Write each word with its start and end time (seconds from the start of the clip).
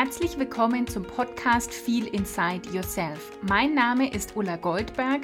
Herzlich 0.00 0.38
willkommen 0.38 0.86
zum 0.86 1.02
Podcast 1.02 1.74
Feel 1.74 2.06
Inside 2.06 2.70
Yourself. 2.72 3.32
Mein 3.42 3.74
Name 3.74 4.08
ist 4.14 4.36
Ulla 4.36 4.54
Goldberg 4.54 5.22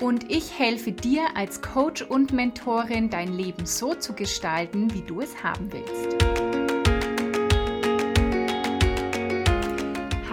und 0.00 0.30
ich 0.30 0.56
helfe 0.56 0.92
dir 0.92 1.22
als 1.34 1.60
Coach 1.60 2.02
und 2.02 2.32
Mentorin, 2.32 3.10
dein 3.10 3.32
Leben 3.32 3.66
so 3.66 3.96
zu 3.96 4.12
gestalten, 4.12 4.94
wie 4.94 5.02
du 5.02 5.22
es 5.22 5.42
haben 5.42 5.72
willst. 5.72 6.61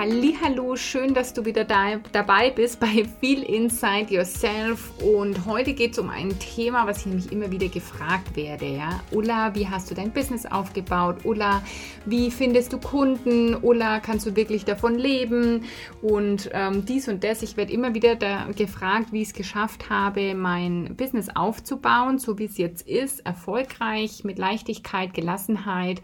Hallo, 0.01 0.77
schön, 0.77 1.13
dass 1.13 1.33
du 1.33 1.43
wieder 1.43 1.65
da, 1.65 1.97
dabei 2.13 2.51
bist 2.51 2.79
bei 2.79 3.05
Feel 3.19 3.43
Inside 3.43 4.13
Yourself 4.13 4.93
und 5.03 5.45
heute 5.45 5.73
geht 5.73 5.91
es 5.91 5.99
um 5.99 6.09
ein 6.09 6.39
Thema, 6.39 6.87
was 6.87 6.99
ich 6.99 7.07
nämlich 7.07 7.33
immer 7.33 7.51
wieder 7.51 7.67
gefragt 7.67 8.33
werde, 8.33 8.65
ja. 8.65 9.01
Ulla, 9.11 9.53
wie 9.55 9.67
hast 9.67 9.91
du 9.91 9.95
dein 9.95 10.13
Business 10.13 10.45
aufgebaut? 10.45 11.17
Ulla, 11.25 11.61
wie 12.05 12.31
findest 12.31 12.71
du 12.71 12.79
Kunden? 12.79 13.55
Ulla, 13.55 13.99
kannst 13.99 14.25
du 14.25 14.37
wirklich 14.37 14.63
davon 14.63 14.95
leben? 14.95 15.65
Und 16.01 16.49
ähm, 16.53 16.85
dies 16.85 17.09
und 17.09 17.25
das, 17.25 17.41
ich 17.41 17.57
werde 17.57 17.73
immer 17.73 17.93
wieder 17.93 18.15
gefragt, 18.55 19.11
wie 19.11 19.21
ich 19.21 19.27
es 19.27 19.33
geschafft 19.33 19.89
habe, 19.89 20.33
mein 20.33 20.95
Business 20.95 21.27
aufzubauen, 21.27 22.19
so 22.19 22.39
wie 22.39 22.45
es 22.45 22.57
jetzt 22.57 22.87
ist, 22.87 23.25
erfolgreich, 23.25 24.23
mit 24.23 24.39
Leichtigkeit, 24.39 25.13
Gelassenheit 25.13 26.01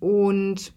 und 0.00 0.72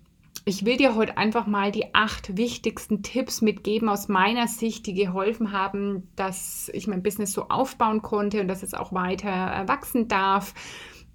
ich 0.50 0.66
will 0.66 0.78
dir 0.78 0.96
heute 0.96 1.16
einfach 1.16 1.46
mal 1.46 1.72
die 1.72 1.94
acht 1.94 2.36
wichtigsten 2.36 3.04
Tipps 3.04 3.44
mitgeben 3.44 3.88
aus 3.88 4.08
meiner 4.08 4.48
Sicht, 4.48 4.88
die 4.88 4.96
geholfen 4.96 5.52
haben, 5.52 6.10
dass 6.16 6.72
ich 6.74 6.88
mein 6.88 7.04
Business 7.04 7.34
so 7.34 7.50
aufbauen 7.50 8.02
konnte 8.02 8.42
und 8.42 8.48
dass 8.48 8.64
es 8.64 8.74
auch 8.74 8.92
weiter 8.92 9.64
wachsen 9.68 10.08
darf 10.08 10.56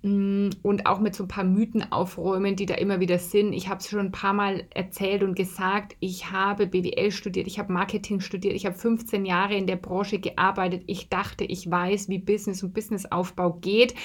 mm, 0.03 0.51
und 0.63 0.87
auch 0.87 1.01
mit 1.01 1.17
so 1.17 1.25
ein 1.25 1.29
paar 1.29 1.43
Mythen 1.43 1.91
aufräumen, 1.91 2.55
die 2.55 2.67
da 2.67 2.75
immer 2.75 3.01
wieder 3.01 3.19
sind. 3.19 3.55
Ich 3.55 3.69
habe 3.69 3.81
es 3.81 3.89
schon 3.89 3.99
ein 3.99 4.13
paar 4.13 4.35
Mal 4.35 4.69
erzählt 4.71 5.25
und 5.25 5.35
gesagt, 5.35 5.97
ich 5.99 6.31
habe 6.31 6.69
BWL 6.69 7.11
studiert, 7.11 7.49
ich 7.49 7.59
habe 7.59 7.73
Marketing 7.73 8.21
studiert, 8.21 8.55
ich 8.55 8.67
habe 8.67 8.77
15 8.77 9.27
Jahre 9.27 9.57
in 9.57 9.67
der 9.67 9.77
Branche 9.77 10.21
gearbeitet. 10.21 10.85
Ich 10.87 11.09
dachte, 11.09 11.43
ich 11.43 11.69
weiß, 11.69 12.09
wie 12.09 12.19
Business 12.21 12.63
und 12.63 12.73
Businessaufbau 12.73 13.55
geht 13.55 13.97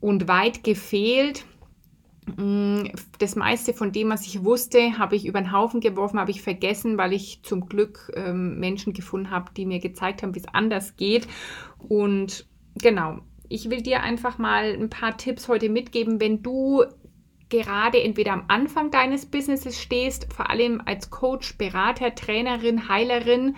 und 0.00 0.26
weit 0.26 0.64
gefehlt. 0.64 1.46
Mm, 2.36 2.84
das 3.18 3.36
meiste 3.36 3.74
von 3.74 3.92
dem, 3.92 4.10
was 4.10 4.26
ich 4.26 4.44
wusste, 4.44 4.98
habe 4.98 5.16
ich 5.16 5.26
über 5.26 5.40
den 5.40 5.52
Haufen 5.52 5.80
geworfen, 5.80 6.18
habe 6.18 6.30
ich 6.30 6.42
vergessen, 6.42 6.96
weil 6.96 7.12
ich 7.12 7.42
zum 7.42 7.68
Glück 7.68 8.10
ähm, 8.16 8.58
Menschen 8.58 8.92
gefunden 8.92 9.30
habe, 9.30 9.52
die 9.54 9.66
mir 9.66 9.78
gezeigt 9.78 10.22
haben, 10.22 10.34
wie 10.34 10.40
es 10.40 10.48
anders 10.52 10.96
geht. 10.96 11.28
Und 11.78 12.46
genau, 12.76 13.18
ich 13.48 13.68
will 13.70 13.82
dir 13.82 14.02
einfach 14.02 14.38
mal 14.38 14.72
ein 14.72 14.90
paar 14.90 15.16
Tipps 15.16 15.48
heute 15.48 15.68
mitgeben, 15.68 16.20
wenn 16.20 16.42
du 16.42 16.84
gerade 17.50 18.02
entweder 18.02 18.32
am 18.32 18.44
Anfang 18.48 18.90
deines 18.90 19.26
Businesses 19.26 19.80
stehst, 19.80 20.32
vor 20.32 20.50
allem 20.50 20.82
als 20.86 21.10
Coach, 21.10 21.56
Berater, 21.58 22.14
Trainerin, 22.14 22.88
Heilerin 22.88 23.56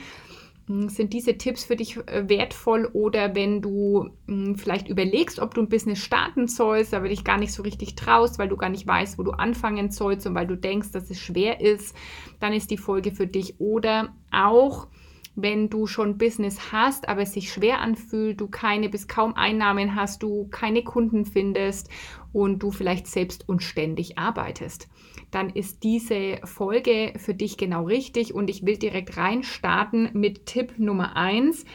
sind 0.68 1.12
diese 1.12 1.38
Tipps 1.38 1.64
für 1.64 1.76
dich 1.76 1.96
äh, 2.08 2.28
wertvoll 2.28 2.90
oder 2.92 3.36
wenn 3.36 3.62
du 3.62 4.10
hm, 4.26 4.56
vielleicht 4.56 4.88
überlegst, 4.88 5.38
ob 5.38 5.54
du 5.54 5.60
ein 5.60 5.68
Business 5.68 6.00
starten 6.00 6.48
sollst, 6.48 6.92
aber 6.92 7.08
dich 7.08 7.22
gar 7.22 7.38
nicht 7.38 7.52
so 7.52 7.62
richtig 7.62 7.94
traust, 7.94 8.38
weil 8.38 8.48
du 8.48 8.56
gar 8.56 8.68
nicht 8.68 8.86
weißt, 8.86 9.16
wo 9.18 9.22
du 9.22 9.30
anfangen 9.30 9.90
sollst 9.90 10.26
und 10.26 10.34
weil 10.34 10.46
du 10.46 10.56
denkst, 10.56 10.90
dass 10.90 11.08
es 11.10 11.20
schwer 11.20 11.60
ist, 11.60 11.94
dann 12.40 12.52
ist 12.52 12.70
die 12.70 12.78
Folge 12.78 13.12
für 13.12 13.28
dich. 13.28 13.60
Oder 13.60 14.14
auch, 14.32 14.88
wenn 15.36 15.70
du 15.70 15.86
schon 15.86 16.18
Business 16.18 16.72
hast, 16.72 17.08
aber 17.08 17.22
es 17.22 17.34
sich 17.34 17.52
schwer 17.52 17.80
anfühlt, 17.80 18.40
du 18.40 18.48
keine 18.48 18.88
bis 18.88 19.06
kaum 19.06 19.34
Einnahmen 19.34 19.94
hast, 19.94 20.22
du 20.22 20.48
keine 20.48 20.82
Kunden 20.82 21.26
findest 21.26 21.88
und 22.32 22.58
du 22.58 22.72
vielleicht 22.72 23.06
selbst 23.06 23.48
und 23.48 23.62
ständig 23.62 24.18
arbeitest, 24.18 24.88
dann 25.36 25.50
ist 25.50 25.84
diese 25.84 26.38
Folge 26.44 27.12
für 27.18 27.34
dich 27.34 27.58
genau 27.58 27.84
richtig 27.84 28.32
und 28.32 28.48
ich 28.48 28.64
will 28.64 28.78
direkt 28.78 29.18
reinstarten 29.18 30.08
mit 30.14 30.46
Tipp 30.46 30.78
Nummer 30.78 31.14
1, 31.14 31.66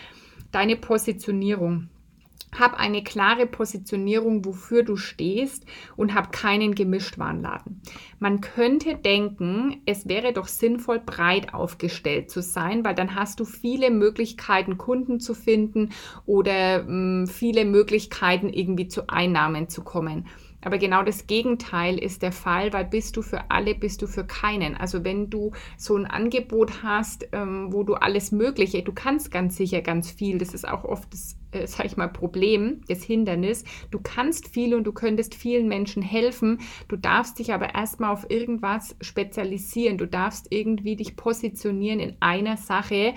deine 0.51 0.75
Positionierung. 0.75 1.87
Hab 2.57 2.73
eine 2.73 3.03
klare 3.03 3.45
Positionierung, 3.45 4.43
wofür 4.45 4.81
du 4.81 4.95
stehst 4.97 5.67
und 5.95 6.15
hab 6.15 6.31
keinen 6.31 6.73
Gemischtwarenladen. 6.73 7.83
Man 8.17 8.41
könnte 8.41 8.95
denken, 8.95 9.83
es 9.85 10.09
wäre 10.09 10.33
doch 10.33 10.47
sinnvoll, 10.47 10.99
breit 10.99 11.53
aufgestellt 11.53 12.31
zu 12.31 12.41
sein, 12.41 12.83
weil 12.83 12.95
dann 12.95 13.13
hast 13.13 13.39
du 13.39 13.45
viele 13.45 13.91
Möglichkeiten, 13.91 14.79
Kunden 14.79 15.19
zu 15.19 15.35
finden 15.35 15.91
oder 16.25 16.81
mh, 16.81 16.89
mm, 16.89 17.27
viele 17.27 17.65
Möglichkeiten, 17.65 18.49
irgendwie 18.49 18.87
zu 18.87 19.07
Einnahmen 19.07 19.69
zu 19.69 19.83
kommen. 19.83 20.25
Aber 20.63 20.77
genau 20.77 21.03
das 21.03 21.27
Gegenteil 21.27 21.97
ist 21.97 22.21
der 22.21 22.31
Fall, 22.31 22.71
weil 22.73 22.85
bist 22.85 23.17
du 23.17 23.21
für 23.21 23.49
alle, 23.49 23.75
bist 23.75 24.01
du 24.01 24.07
für 24.07 24.25
keinen. 24.25 24.75
Also 24.75 25.03
wenn 25.03 25.29
du 25.29 25.51
so 25.77 25.95
ein 25.95 26.05
Angebot 26.05 26.83
hast, 26.83 27.27
ähm, 27.31 27.73
wo 27.73 27.83
du 27.83 27.95
alles 27.95 28.31
Mögliche, 28.31 28.83
du 28.83 28.93
kannst 28.93 29.31
ganz 29.31 29.55
sicher 29.55 29.81
ganz 29.81 30.11
viel, 30.11 30.37
das 30.37 30.53
ist 30.53 30.67
auch 30.67 30.83
oft 30.83 31.11
das, 31.13 31.37
äh, 31.51 31.65
sag 31.67 31.85
ich 31.85 31.97
mal, 31.97 32.07
Problem, 32.07 32.81
das 32.87 33.03
Hindernis. 33.03 33.63
Du 33.89 33.99
kannst 34.01 34.47
viel 34.49 34.75
und 34.75 34.83
du 34.83 34.91
könntest 34.91 35.33
vielen 35.33 35.67
Menschen 35.67 36.03
helfen. 36.03 36.59
Du 36.87 36.95
darfst 36.95 37.39
dich 37.39 37.53
aber 37.53 37.73
erstmal 37.73 38.11
auf 38.11 38.29
irgendwas 38.29 38.95
spezialisieren. 39.01 39.97
Du 39.97 40.05
darfst 40.05 40.47
irgendwie 40.51 40.95
dich 40.95 41.15
positionieren 41.15 41.99
in 41.99 42.15
einer 42.19 42.57
Sache 42.57 43.15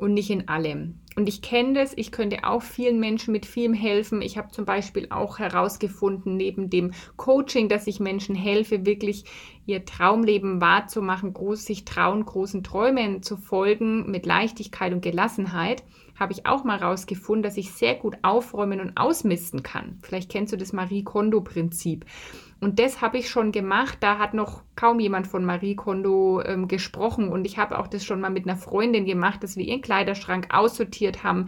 und 0.00 0.14
nicht 0.14 0.30
in 0.30 0.48
allem. 0.48 1.00
Und 1.16 1.28
ich 1.28 1.42
kenne 1.42 1.74
das, 1.74 1.92
ich 1.96 2.12
könnte 2.12 2.44
auch 2.44 2.62
vielen 2.62 2.98
Menschen 2.98 3.32
mit 3.32 3.44
vielem 3.44 3.74
helfen. 3.74 4.22
Ich 4.22 4.38
habe 4.38 4.50
zum 4.50 4.64
Beispiel 4.64 5.08
auch 5.10 5.38
herausgefunden, 5.38 6.36
neben 6.36 6.70
dem 6.70 6.92
Coaching, 7.16 7.68
dass 7.68 7.86
ich 7.86 8.00
Menschen 8.00 8.34
helfe, 8.34 8.86
wirklich 8.86 9.24
ihr 9.66 9.84
Traumleben 9.84 10.60
wahrzumachen, 10.60 11.34
groß 11.34 11.64
sich 11.64 11.84
trauen, 11.84 12.24
großen 12.24 12.64
Träumen 12.64 13.22
zu 13.22 13.36
folgen, 13.36 14.10
mit 14.10 14.24
Leichtigkeit 14.24 14.92
und 14.92 15.02
Gelassenheit, 15.02 15.82
habe 16.20 16.32
ich 16.32 16.46
auch 16.46 16.64
mal 16.64 16.78
herausgefunden, 16.78 17.42
dass 17.42 17.56
ich 17.56 17.72
sehr 17.72 17.94
gut 17.94 18.16
aufräumen 18.22 18.80
und 18.80 18.96
ausmisten 18.96 19.62
kann. 19.62 19.98
Vielleicht 20.02 20.30
kennst 20.30 20.52
du 20.52 20.56
das 20.58 20.74
Marie 20.74 21.02
Kondo-Prinzip. 21.02 22.04
Und 22.60 22.78
das 22.78 23.00
habe 23.00 23.16
ich 23.16 23.30
schon 23.30 23.52
gemacht. 23.52 23.98
Da 24.00 24.18
hat 24.18 24.34
noch 24.34 24.62
kaum 24.76 25.00
jemand 25.00 25.26
von 25.26 25.44
Marie 25.44 25.74
Kondo 25.74 26.42
ähm, 26.42 26.68
gesprochen. 26.68 27.28
Und 27.28 27.46
ich 27.46 27.56
habe 27.56 27.78
auch 27.78 27.86
das 27.86 28.04
schon 28.04 28.20
mal 28.20 28.30
mit 28.30 28.46
einer 28.46 28.58
Freundin 28.58 29.06
gemacht, 29.06 29.42
dass 29.42 29.56
wir 29.56 29.64
ihren 29.64 29.80
Kleiderschrank 29.80 30.48
aussortiert 30.50 31.24
haben, 31.24 31.46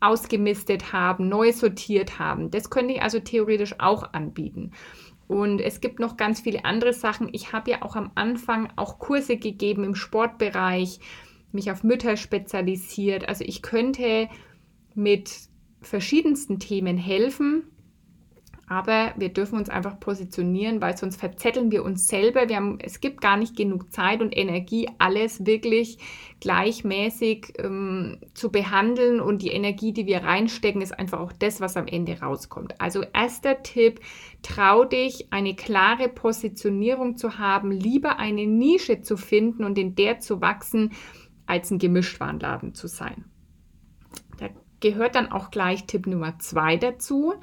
ausgemistet 0.00 0.92
haben, 0.92 1.28
neu 1.28 1.52
sortiert 1.52 2.18
haben. 2.18 2.50
Das 2.50 2.68
könnte 2.68 2.94
ich 2.94 3.02
also 3.02 3.20
theoretisch 3.20 3.76
auch 3.78 4.12
anbieten. 4.12 4.72
Und 5.28 5.60
es 5.60 5.80
gibt 5.80 6.00
noch 6.00 6.16
ganz 6.16 6.40
viele 6.40 6.64
andere 6.64 6.92
Sachen. 6.92 7.28
Ich 7.30 7.52
habe 7.52 7.70
ja 7.70 7.82
auch 7.82 7.94
am 7.94 8.10
Anfang 8.16 8.72
auch 8.74 8.98
Kurse 8.98 9.36
gegeben 9.36 9.84
im 9.84 9.94
Sportbereich, 9.94 10.98
mich 11.52 11.70
auf 11.70 11.84
Mütter 11.84 12.16
spezialisiert. 12.16 13.28
Also 13.28 13.44
ich 13.46 13.62
könnte 13.62 14.28
mit 14.94 15.30
verschiedensten 15.82 16.58
Themen 16.58 16.96
helfen 16.96 17.64
aber 18.70 19.12
wir 19.16 19.30
dürfen 19.30 19.58
uns 19.58 19.68
einfach 19.68 19.98
positionieren, 19.98 20.80
weil 20.80 20.96
sonst 20.96 21.18
verzetteln 21.18 21.72
wir 21.72 21.84
uns 21.84 22.06
selber. 22.06 22.48
Wir 22.48 22.54
haben, 22.54 22.78
es 22.80 23.00
gibt 23.00 23.20
gar 23.20 23.36
nicht 23.36 23.56
genug 23.56 23.92
Zeit 23.92 24.22
und 24.22 24.30
Energie, 24.34 24.88
alles 24.98 25.44
wirklich 25.44 25.98
gleichmäßig 26.38 27.54
ähm, 27.58 28.18
zu 28.32 28.52
behandeln. 28.52 29.20
Und 29.20 29.42
die 29.42 29.50
Energie, 29.50 29.92
die 29.92 30.06
wir 30.06 30.22
reinstecken, 30.22 30.82
ist 30.82 30.96
einfach 30.96 31.18
auch 31.18 31.32
das, 31.32 31.60
was 31.60 31.76
am 31.76 31.88
Ende 31.88 32.20
rauskommt. 32.20 32.80
Also 32.80 33.02
erster 33.12 33.64
Tipp, 33.64 33.98
trau 34.42 34.84
dich, 34.84 35.32
eine 35.32 35.56
klare 35.56 36.08
Positionierung 36.08 37.16
zu 37.16 37.38
haben, 37.38 37.72
lieber 37.72 38.20
eine 38.20 38.46
Nische 38.46 39.02
zu 39.02 39.16
finden 39.16 39.64
und 39.64 39.78
in 39.78 39.96
der 39.96 40.20
zu 40.20 40.40
wachsen, 40.40 40.92
als 41.50 41.70
ein 41.70 41.78
Gemischtwarenladen 41.78 42.74
zu 42.74 42.86
sein. 42.86 43.24
Da 44.38 44.48
gehört 44.80 45.14
dann 45.14 45.30
auch 45.30 45.50
gleich 45.50 45.86
Tipp 45.86 46.06
Nummer 46.06 46.38
zwei 46.38 46.76
dazu 46.76 47.34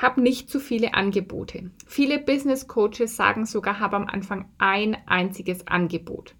hab 0.00 0.16
nicht 0.16 0.48
zu 0.48 0.58
viele 0.58 0.94
Angebote. 0.94 1.70
Viele 1.86 2.18
Business 2.18 2.66
Coaches 2.66 3.16
sagen 3.16 3.44
sogar, 3.44 3.78
hab 3.78 3.92
am 3.92 4.06
Anfang 4.06 4.48
ein 4.58 4.96
einziges 5.06 5.66
Angebot. 5.66 6.34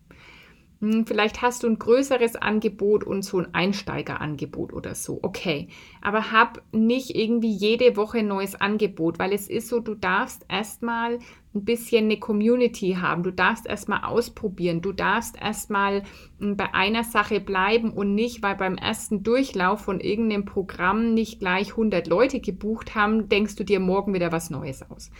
Hm, 0.80 1.06
vielleicht 1.06 1.42
hast 1.42 1.62
du 1.62 1.68
ein 1.68 1.78
größeres 1.78 2.36
Angebot 2.36 3.04
und 3.04 3.22
so 3.22 3.38
ein 3.38 3.54
Einsteigerangebot 3.54 4.72
oder 4.72 4.94
so. 4.94 5.18
Okay. 5.22 5.68
Aber 6.00 6.32
hab 6.32 6.62
nicht 6.72 7.14
irgendwie 7.14 7.52
jede 7.52 7.96
Woche 7.96 8.18
ein 8.18 8.28
neues 8.28 8.60
Angebot, 8.60 9.18
weil 9.18 9.32
es 9.32 9.48
ist 9.48 9.68
so, 9.68 9.80
du 9.80 9.94
darfst 9.94 10.46
erstmal 10.48 11.18
ein 11.54 11.64
bisschen 11.64 12.06
eine 12.06 12.19
Community 12.19 12.96
haben. 13.00 13.22
Du 13.22 13.31
darfst 13.31 13.66
erstmal 13.66 14.04
ausprobieren. 14.04 14.81
Du 14.81 14.93
darfst 14.93 15.40
erstmal 15.40 16.02
hm, 16.38 16.56
bei 16.56 16.72
einer 16.72 17.04
Sache 17.04 17.40
bleiben 17.40 17.93
und 17.93 18.14
nicht, 18.14 18.43
weil 18.43 18.56
beim 18.56 18.76
ersten 18.76 19.22
Durchlauf 19.22 19.82
von 19.82 20.00
irgendeinem 20.00 20.46
Programm 20.46 21.12
nicht 21.12 21.40
gleich 21.40 21.72
100 21.72 22.06
Leute 22.06 22.40
gebucht 22.40 22.94
haben, 22.94 23.28
denkst 23.28 23.56
du 23.56 23.64
dir 23.64 23.81
morgen 23.81 24.14
wieder 24.14 24.32
was 24.32 24.49
Neues 24.49 24.82
aus. 24.90 25.10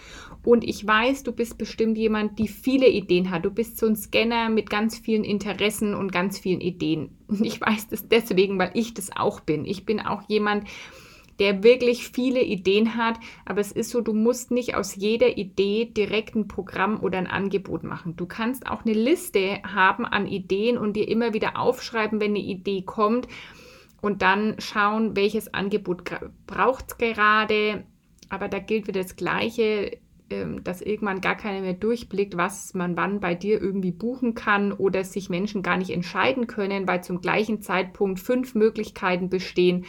Und 0.43 0.65
ich 0.65 0.87
weiß, 0.87 1.23
du 1.23 1.33
bist 1.33 1.59
bestimmt 1.59 1.99
jemand, 1.99 2.39
die 2.39 2.49
viele 2.49 2.89
Ideen 2.89 3.31
hat. 3.31 3.45
Du 3.45 3.51
bist 3.51 3.79
so 3.79 3.87
ein 3.87 3.97
Scanner 3.97 4.49
mit 4.49 4.71
ganz 4.71 4.99
vielen 4.99 5.25
Interessen 5.25 5.95
und 5.95 6.13
ganz 6.13 6.39
vielen 6.39 6.61
Ideen. 6.61 7.17
Ich 7.43 7.61
weiß 7.61 7.89
das 7.89 8.09
deswegen, 8.09 8.59
weil 8.59 8.73
ich 8.75 8.95
das 8.95 9.11
auch 9.17 9.41
bin. 9.41 9.65
Ich 9.65 9.87
bin 9.87 10.01
auch 10.01 10.23
jemand, 10.29 10.65
der 10.65 10.71
wirklich 11.63 12.09
viele 12.09 12.43
Ideen 12.43 12.97
hat. 12.97 13.19
Aber 13.45 13.61
es 13.61 13.73
ist 13.73 13.91
so, 13.91 14.01
du 14.01 14.13
musst 14.13 14.51
nicht 14.51 14.75
aus 14.75 14.95
jeder 14.95 15.37
Idee 15.37 15.87
direkt 15.87 16.35
ein 16.35 16.49
Programm 16.49 17.01
oder 17.01 17.19
ein 17.19 17.27
Angebot 17.27 17.83
machen. 17.83 18.17
Du 18.17 18.27
kannst 18.27 18.67
auch 18.67 18.85
eine 18.85 18.95
Liste 18.95 19.63
haben 19.63 20.05
an 20.05 20.27
Ideen 20.27 20.79
und 20.79 20.95
dir 20.95 21.09
immer 21.09 21.35
wieder 21.35 21.59
aufschreiben, 21.59 22.21
wenn 22.21 22.33
eine 22.33 22.41
Idee 22.41 22.83
kommt 22.83 23.29
und 24.01 24.23
dann 24.23 24.57
schauen, 24.59 25.17
welches 25.17 25.53
Angebot 25.53 26.11
braucht 26.47 26.85
es 26.89 26.99
gerade. 26.99 27.85
Aber 28.29 28.49
da 28.49 28.59
gilt 28.59 28.87
wieder 28.87 29.03
das 29.03 29.17
Gleiche 29.17 29.99
ähm, 30.33 30.65
dass 30.65 30.81
irgendwann 30.81 31.21
gar 31.21 31.37
keiner 31.37 31.61
mehr 31.61 31.75
durchblickt, 31.75 32.37
was 32.37 32.75
man 32.75 32.97
wann 32.97 33.21
bei 33.21 33.35
dir 33.35 33.61
irgendwie 33.61 33.91
buchen 33.91 34.35
kann 34.35 34.73
oder 34.73 35.05
sich 35.05 35.29
Menschen 35.29 35.63
gar 35.63 35.77
nicht 35.77 35.91
entscheiden 35.91 36.47
können, 36.47 36.89
weil 36.89 37.05
zum 37.05 37.21
gleichen 37.21 37.61
Zeitpunkt 37.61 38.19
fünf 38.19 38.55
Möglichkeiten 38.55 39.29
bestehen 39.29 39.85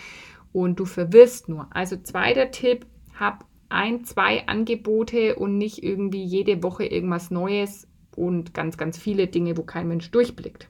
und 0.53 0.79
du 0.79 0.85
verwirrst 0.85 1.50
nur. 1.50 1.67
Also 1.71 1.97
zweiter 1.97 2.51
Tipp, 2.51 2.85
hab 3.19 3.45
ein, 3.69 4.05
zwei 4.05 4.47
Angebote 4.47 5.35
und 5.35 5.57
nicht 5.57 5.83
irgendwie 5.83 6.23
jede 6.23 6.63
Woche 6.63 6.85
irgendwas 6.85 7.31
Neues 7.31 7.88
und 8.15 8.53
ganz, 8.53 8.77
ganz 8.77 8.97
viele 8.97 9.27
Dinge, 9.27 9.57
wo 9.57 9.63
kein 9.63 9.88
Mensch 9.88 10.11
durchblickt. 10.11 10.69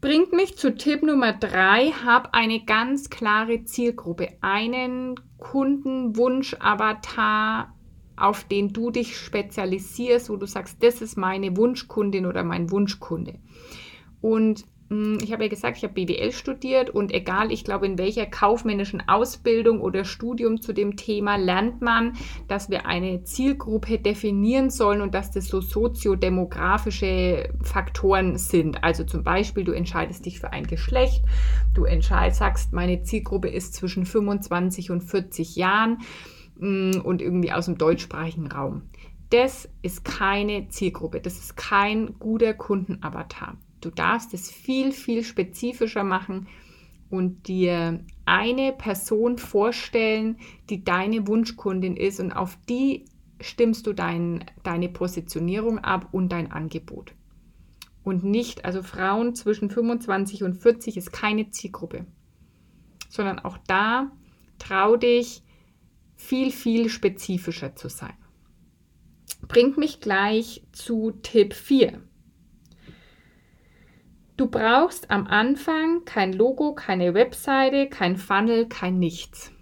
Bringt 0.00 0.32
mich 0.32 0.56
zu 0.56 0.74
Tipp 0.74 1.02
Nummer 1.02 1.34
drei, 1.34 1.90
hab 1.90 2.32
eine 2.32 2.64
ganz 2.64 3.10
klare 3.10 3.64
Zielgruppe, 3.64 4.28
einen 4.40 5.16
Kundenwunsch-Avatar, 5.36 7.74
auf 8.16 8.44
den 8.44 8.72
du 8.72 8.90
dich 8.90 9.18
spezialisierst, 9.18 10.30
wo 10.30 10.36
du 10.36 10.46
sagst, 10.46 10.82
das 10.82 11.02
ist 11.02 11.18
meine 11.18 11.54
Wunschkundin 11.56 12.24
oder 12.24 12.44
mein 12.44 12.70
Wunschkunde. 12.70 13.40
Und 14.22 14.64
ich 14.90 15.32
habe 15.32 15.44
ja 15.44 15.48
gesagt, 15.48 15.76
ich 15.76 15.84
habe 15.84 15.94
BWL 15.94 16.32
studiert 16.32 16.90
und 16.90 17.14
egal, 17.14 17.52
ich 17.52 17.62
glaube, 17.62 17.86
in 17.86 17.96
welcher 17.96 18.26
kaufmännischen 18.26 19.00
Ausbildung 19.08 19.80
oder 19.80 20.04
Studium 20.04 20.60
zu 20.60 20.72
dem 20.72 20.96
Thema 20.96 21.36
lernt 21.36 21.80
man, 21.80 22.14
dass 22.48 22.70
wir 22.70 22.86
eine 22.86 23.22
Zielgruppe 23.22 24.00
definieren 24.00 24.68
sollen 24.68 25.00
und 25.00 25.14
dass 25.14 25.30
das 25.30 25.46
so 25.46 25.60
soziodemografische 25.60 27.50
Faktoren 27.62 28.36
sind. 28.36 28.82
Also 28.82 29.04
zum 29.04 29.22
Beispiel, 29.22 29.62
du 29.62 29.70
entscheidest 29.70 30.26
dich 30.26 30.40
für 30.40 30.52
ein 30.52 30.66
Geschlecht, 30.66 31.24
du 31.72 31.84
entscheidest, 31.84 32.40
sagst, 32.40 32.72
meine 32.72 33.04
Zielgruppe 33.04 33.48
ist 33.48 33.74
zwischen 33.74 34.04
25 34.04 34.90
und 34.90 35.02
40 35.02 35.54
Jahren 35.54 35.98
hm, 36.58 37.00
und 37.04 37.22
irgendwie 37.22 37.52
aus 37.52 37.66
dem 37.66 37.78
deutschsprachigen 37.78 38.48
Raum. 38.48 38.82
Das 39.30 39.68
ist 39.82 40.04
keine 40.04 40.66
Zielgruppe, 40.66 41.20
das 41.20 41.38
ist 41.38 41.56
kein 41.56 42.18
guter 42.18 42.54
Kundenavatar. 42.54 43.56
Du 43.80 43.90
darfst 43.90 44.34
es 44.34 44.50
viel, 44.50 44.92
viel 44.92 45.24
spezifischer 45.24 46.04
machen 46.04 46.48
und 47.08 47.48
dir 47.48 48.04
eine 48.24 48.72
Person 48.72 49.38
vorstellen, 49.38 50.38
die 50.68 50.84
deine 50.84 51.26
Wunschkundin 51.26 51.96
ist 51.96 52.20
und 52.20 52.32
auf 52.32 52.56
die 52.68 53.04
stimmst 53.40 53.86
du 53.86 53.92
dein, 53.92 54.44
deine 54.62 54.88
Positionierung 54.88 55.78
ab 55.78 56.08
und 56.12 56.30
dein 56.30 56.52
Angebot. 56.52 57.14
Und 58.02 58.24
nicht, 58.24 58.64
also 58.64 58.82
Frauen 58.82 59.34
zwischen 59.34 59.70
25 59.70 60.42
und 60.44 60.54
40 60.54 60.96
ist 60.96 61.12
keine 61.12 61.50
Zielgruppe, 61.50 62.06
sondern 63.08 63.38
auch 63.38 63.58
da 63.66 64.10
trau 64.58 64.96
dich 64.96 65.42
viel, 66.16 66.50
viel 66.50 66.88
spezifischer 66.88 67.74
zu 67.74 67.88
sein. 67.88 68.14
Bringt 69.48 69.78
mich 69.78 70.00
gleich 70.00 70.62
zu 70.72 71.12
Tipp 71.22 71.54
4. 71.54 72.02
Du 74.40 74.46
brauchst 74.46 75.10
am 75.10 75.26
Anfang 75.26 76.06
kein 76.06 76.32
Logo, 76.32 76.74
keine 76.74 77.12
Webseite, 77.12 77.90
kein 77.90 78.16
Funnel, 78.16 78.68
kein 78.68 78.98
nichts. 78.98 79.52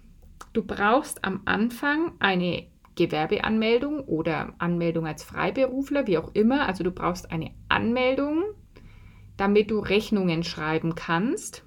Du 0.53 0.63
brauchst 0.63 1.25
am 1.25 1.41
Anfang 1.43 2.13
eine 2.19 2.65
Gewerbeanmeldung 2.95 3.99
oder 3.99 4.53
Anmeldung 4.57 5.05
als 5.05 5.25
Freiberufler, 5.25 6.07
wie 6.07 6.17
auch 6.17 6.33
immer. 6.33 6.65
Also 6.65 6.85
du 6.85 6.91
brauchst 6.91 7.29
eine 7.29 7.51
Anmeldung, 7.67 8.41
damit 9.35 9.69
du 9.69 9.79
Rechnungen 9.79 10.45
schreiben 10.45 10.95
kannst. 10.95 11.65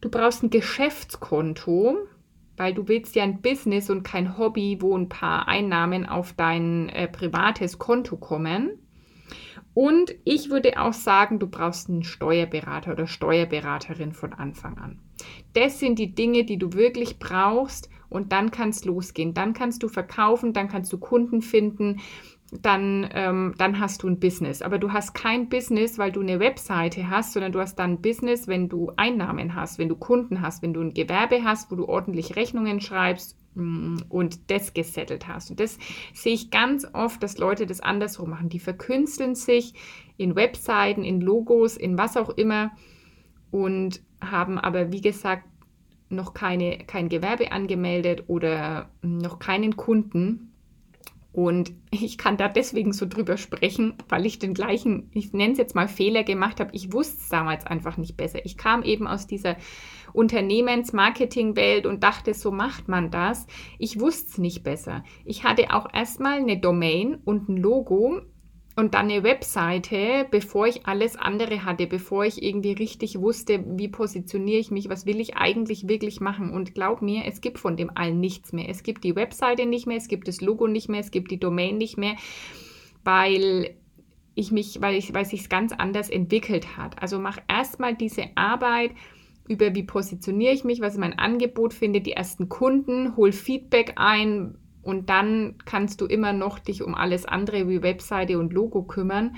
Du 0.00 0.08
brauchst 0.08 0.44
ein 0.44 0.50
Geschäftskonto, 0.50 1.96
weil 2.56 2.74
du 2.74 2.86
willst 2.86 3.16
ja 3.16 3.24
ein 3.24 3.42
Business 3.42 3.90
und 3.90 4.04
kein 4.04 4.38
Hobby, 4.38 4.78
wo 4.80 4.96
ein 4.96 5.08
paar 5.08 5.48
Einnahmen 5.48 6.06
auf 6.06 6.32
dein 6.32 6.90
äh, 6.90 7.08
privates 7.08 7.80
Konto 7.80 8.18
kommen. 8.18 8.85
Und 9.76 10.14
ich 10.24 10.48
würde 10.48 10.80
auch 10.80 10.94
sagen, 10.94 11.38
du 11.38 11.48
brauchst 11.48 11.90
einen 11.90 12.02
Steuerberater 12.02 12.92
oder 12.92 13.06
Steuerberaterin 13.06 14.14
von 14.14 14.32
Anfang 14.32 14.78
an. 14.78 15.00
Das 15.52 15.78
sind 15.78 15.98
die 15.98 16.14
Dinge, 16.14 16.44
die 16.44 16.56
du 16.56 16.72
wirklich 16.72 17.18
brauchst 17.18 17.90
und 18.08 18.32
dann 18.32 18.50
kann 18.50 18.70
es 18.70 18.86
losgehen. 18.86 19.34
Dann 19.34 19.52
kannst 19.52 19.82
du 19.82 19.88
verkaufen, 19.88 20.54
dann 20.54 20.68
kannst 20.68 20.94
du 20.94 20.98
Kunden 20.98 21.42
finden, 21.42 22.00
dann, 22.50 23.06
ähm, 23.12 23.54
dann 23.58 23.78
hast 23.78 24.02
du 24.02 24.08
ein 24.08 24.18
Business. 24.18 24.62
Aber 24.62 24.78
du 24.78 24.94
hast 24.94 25.12
kein 25.12 25.50
Business, 25.50 25.98
weil 25.98 26.10
du 26.10 26.22
eine 26.22 26.40
Webseite 26.40 27.10
hast, 27.10 27.34
sondern 27.34 27.52
du 27.52 27.60
hast 27.60 27.74
dann 27.74 27.90
ein 27.90 28.00
Business, 28.00 28.48
wenn 28.48 28.70
du 28.70 28.92
Einnahmen 28.96 29.54
hast, 29.54 29.78
wenn 29.78 29.90
du 29.90 29.96
Kunden 29.96 30.40
hast, 30.40 30.62
wenn 30.62 30.72
du 30.72 30.80
ein 30.80 30.94
Gewerbe 30.94 31.44
hast, 31.44 31.70
wo 31.70 31.76
du 31.76 31.86
ordentlich 31.86 32.34
Rechnungen 32.34 32.80
schreibst 32.80 33.36
und 33.56 34.50
das 34.50 34.74
gesettelt 34.74 35.26
hast. 35.26 35.50
Und 35.50 35.60
das 35.60 35.78
sehe 36.12 36.34
ich 36.34 36.50
ganz 36.50 36.86
oft, 36.92 37.22
dass 37.22 37.38
Leute 37.38 37.66
das 37.66 37.80
andersrum 37.80 38.30
machen. 38.30 38.48
Die 38.48 38.60
verkünsteln 38.60 39.34
sich 39.34 39.74
in 40.16 40.36
Webseiten, 40.36 41.04
in 41.04 41.20
Logos, 41.20 41.76
in 41.76 41.96
was 41.98 42.16
auch 42.16 42.30
immer 42.30 42.72
und 43.50 44.02
haben 44.20 44.58
aber, 44.58 44.92
wie 44.92 45.00
gesagt, 45.00 45.44
noch 46.08 46.34
keine, 46.34 46.78
kein 46.86 47.08
Gewerbe 47.08 47.52
angemeldet 47.52 48.24
oder 48.28 48.90
noch 49.02 49.38
keinen 49.38 49.76
Kunden. 49.76 50.52
Und 51.36 51.74
ich 51.90 52.16
kann 52.16 52.38
da 52.38 52.48
deswegen 52.48 52.94
so 52.94 53.04
drüber 53.06 53.36
sprechen, 53.36 53.92
weil 54.08 54.24
ich 54.24 54.38
den 54.38 54.54
gleichen, 54.54 55.10
ich 55.12 55.34
nenne 55.34 55.52
es 55.52 55.58
jetzt 55.58 55.74
mal 55.74 55.86
Fehler 55.86 56.24
gemacht 56.24 56.60
habe. 56.60 56.70
Ich 56.72 56.94
wusste 56.94 57.18
es 57.20 57.28
damals 57.28 57.66
einfach 57.66 57.98
nicht 57.98 58.16
besser. 58.16 58.44
Ich 58.46 58.56
kam 58.56 58.82
eben 58.82 59.06
aus 59.06 59.26
dieser 59.26 59.56
Unternehmensmarketingwelt 60.14 61.84
und 61.84 62.02
dachte, 62.02 62.32
so 62.32 62.50
macht 62.50 62.88
man 62.88 63.10
das. 63.10 63.46
Ich 63.78 64.00
wusste 64.00 64.30
es 64.30 64.38
nicht 64.38 64.64
besser. 64.64 65.04
Ich 65.26 65.44
hatte 65.44 65.74
auch 65.74 65.92
erstmal 65.92 66.38
eine 66.38 66.58
Domain 66.58 67.18
und 67.26 67.50
ein 67.50 67.58
Logo 67.58 68.22
und 68.76 68.92
dann 68.92 69.10
eine 69.10 69.22
Webseite, 69.22 70.26
bevor 70.30 70.66
ich 70.66 70.86
alles 70.86 71.16
andere 71.16 71.64
hatte, 71.64 71.86
bevor 71.86 72.26
ich 72.26 72.42
irgendwie 72.42 72.72
richtig 72.72 73.18
wusste, 73.18 73.64
wie 73.66 73.88
positioniere 73.88 74.60
ich 74.60 74.70
mich, 74.70 74.90
was 74.90 75.06
will 75.06 75.18
ich 75.18 75.34
eigentlich 75.36 75.88
wirklich 75.88 76.20
machen. 76.20 76.50
Und 76.50 76.74
glaub 76.74 77.00
mir, 77.00 77.24
es 77.24 77.40
gibt 77.40 77.58
von 77.58 77.78
dem 77.78 77.90
allen 77.94 78.20
nichts 78.20 78.52
mehr. 78.52 78.68
Es 78.68 78.82
gibt 78.82 79.02
die 79.02 79.16
Webseite 79.16 79.64
nicht 79.64 79.86
mehr, 79.86 79.96
es 79.96 80.08
gibt 80.08 80.28
das 80.28 80.42
Logo 80.42 80.66
nicht 80.66 80.90
mehr, 80.90 81.00
es 81.00 81.10
gibt 81.10 81.30
die 81.30 81.40
Domain 81.40 81.78
nicht 81.78 81.96
mehr, 81.96 82.16
weil 83.02 83.74
ich 84.34 84.52
mich, 84.52 84.82
weil 84.82 84.96
ich, 84.96 85.14
weil 85.14 85.24
sich 85.24 85.48
ganz 85.48 85.72
anders 85.72 86.10
entwickelt 86.10 86.76
hat. 86.76 87.02
Also 87.02 87.18
mach 87.18 87.38
erstmal 87.48 87.94
diese 87.94 88.24
Arbeit, 88.34 88.90
über 89.48 89.74
wie 89.74 89.84
positioniere 89.84 90.52
ich 90.52 90.64
mich, 90.64 90.82
was 90.82 90.94
ist 90.94 91.00
mein 91.00 91.18
Angebot, 91.18 91.72
finde 91.72 92.02
die 92.02 92.12
ersten 92.12 92.50
Kunden, 92.50 93.16
hol 93.16 93.32
Feedback 93.32 93.94
ein 93.96 94.58
und 94.86 95.10
dann 95.10 95.56
kannst 95.64 96.00
du 96.00 96.06
immer 96.06 96.32
noch 96.32 96.60
dich 96.60 96.82
um 96.82 96.94
alles 96.94 97.26
andere 97.26 97.68
wie 97.68 97.82
Webseite 97.82 98.38
und 98.38 98.52
Logo 98.52 98.84
kümmern. 98.84 99.34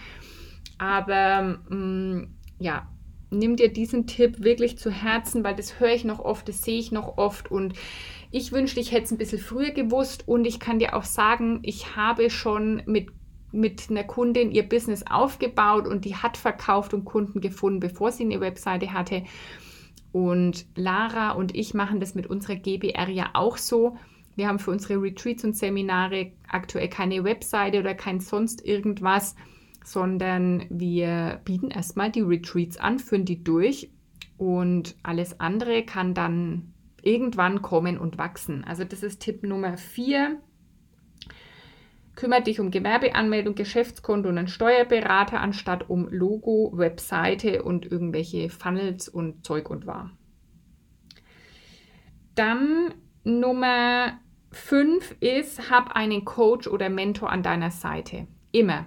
Aber 0.77 1.59
mh, 1.71 1.75
mm, 1.75 2.37
ja, 2.59 2.87
nimm 3.31 3.57
dir 3.57 3.73
diesen 3.73 4.07
Tipp 4.07 4.45
wirklich 4.45 4.77
zu 4.77 4.91
Herzen, 4.91 5.43
weil 5.45 5.57
das 5.57 5.81
höre 5.81 5.95
ich 5.95 6.05
noch 6.05 6.19
oft, 6.19 6.49
das 6.49 6.63
sehe 6.63 6.79
ich 6.79 6.93
noch 6.93 7.17
oft 7.17 7.51
und 7.51 7.73
ich 8.31 8.53
wünschte, 8.53 8.81
ich 8.81 8.93
hätte 8.93 9.05
es 9.05 9.11
ein 9.11 9.19
bisschen 9.19 9.39
früher 9.39 9.71
gewusst 9.71 10.29
und 10.29 10.45
ich 10.45 10.61
kann 10.61 10.79
dir 10.79 10.95
auch 10.95 11.05
sagen, 11.05 11.61
ich 11.63 11.97
habe 11.97 12.29
schon 12.29 12.83
mit 12.85 13.09
mit 13.51 13.89
einer 13.89 14.05
Kundin 14.05 14.51
ihr 14.51 14.69
Business 14.69 15.05
aufgebaut 15.09 15.87
und 15.89 16.05
die 16.05 16.17
hat 16.17 16.37
verkauft 16.37 16.93
und 16.93 17.07
Kunden 17.07 17.41
gefunden, 17.41 17.81
bevor 17.81 18.13
sie 18.13 18.25
eine 18.25 18.43
Webseite 18.43 18.93
hatte. 18.93 19.23
Und 20.13 20.67
Lara 20.77 21.31
und 21.31 21.57
ich 21.57 21.73
machen 21.73 21.99
das 21.99 22.15
mit 22.15 22.27
unserer 22.27 22.57
GBR 22.57 23.09
ja 23.09 23.31
auch 23.33 23.57
so. 23.57 23.97
Wir 24.39 24.47
haben 24.47 24.61
für 24.61 24.71
unsere 24.71 25.03
Retreats 25.03 25.43
und 25.43 25.57
Seminare 25.57 26.31
aktuell 26.47 26.89
keine 26.89 27.25
Webseite 27.25 27.81
oder 27.81 27.97
kein 27.97 28.21
sonst 28.21 28.65
irgendwas, 28.65 29.35
sondern 29.85 30.65
wir 30.71 31.41
bieten 31.45 31.73
erstmal 31.73 32.13
die 32.13 32.21
Retreats 32.21 32.77
an, 32.77 33.01
führen 33.01 33.25
die 33.25 33.43
durch 33.43 33.91
und 34.37 34.95
alles 35.03 35.41
andere 35.41 35.83
kann 35.83 36.15
dann 36.15 36.73
irgendwann 37.03 37.63
kommen 37.63 37.99
und 37.99 38.17
wachsen. 38.17 38.63
Also 38.63 38.85
das 38.85 39.03
ist 39.03 39.19
Tipp 39.19 39.43
Nummer 39.43 39.77
4. 39.77 40.41
Kümmere 42.15 42.43
dich 42.43 42.61
um 42.61 42.71
Gewerbeanmeldung, 42.71 43.57
Geschäftskonto 43.57 44.29
und 44.29 44.39
einen 44.39 44.47
Steuerberater 44.47 45.41
anstatt 45.41 45.91
um 45.91 46.09
Logo, 46.11 46.71
Webseite 46.77 47.65
und 47.65 47.91
irgendwelche 47.91 48.51
Funnels 48.51 49.09
und 49.09 49.45
Zeug 49.45 49.69
und 49.69 49.85
war. 49.89 50.17
Dann 52.37 52.95
Nummer 53.25 54.21
5 54.51 55.17
ist, 55.21 55.71
hab 55.71 55.93
einen 55.93 56.25
Coach 56.25 56.67
oder 56.67 56.89
Mentor 56.89 57.31
an 57.31 57.43
deiner 57.43 57.71
Seite. 57.71 58.27
Immer. 58.51 58.87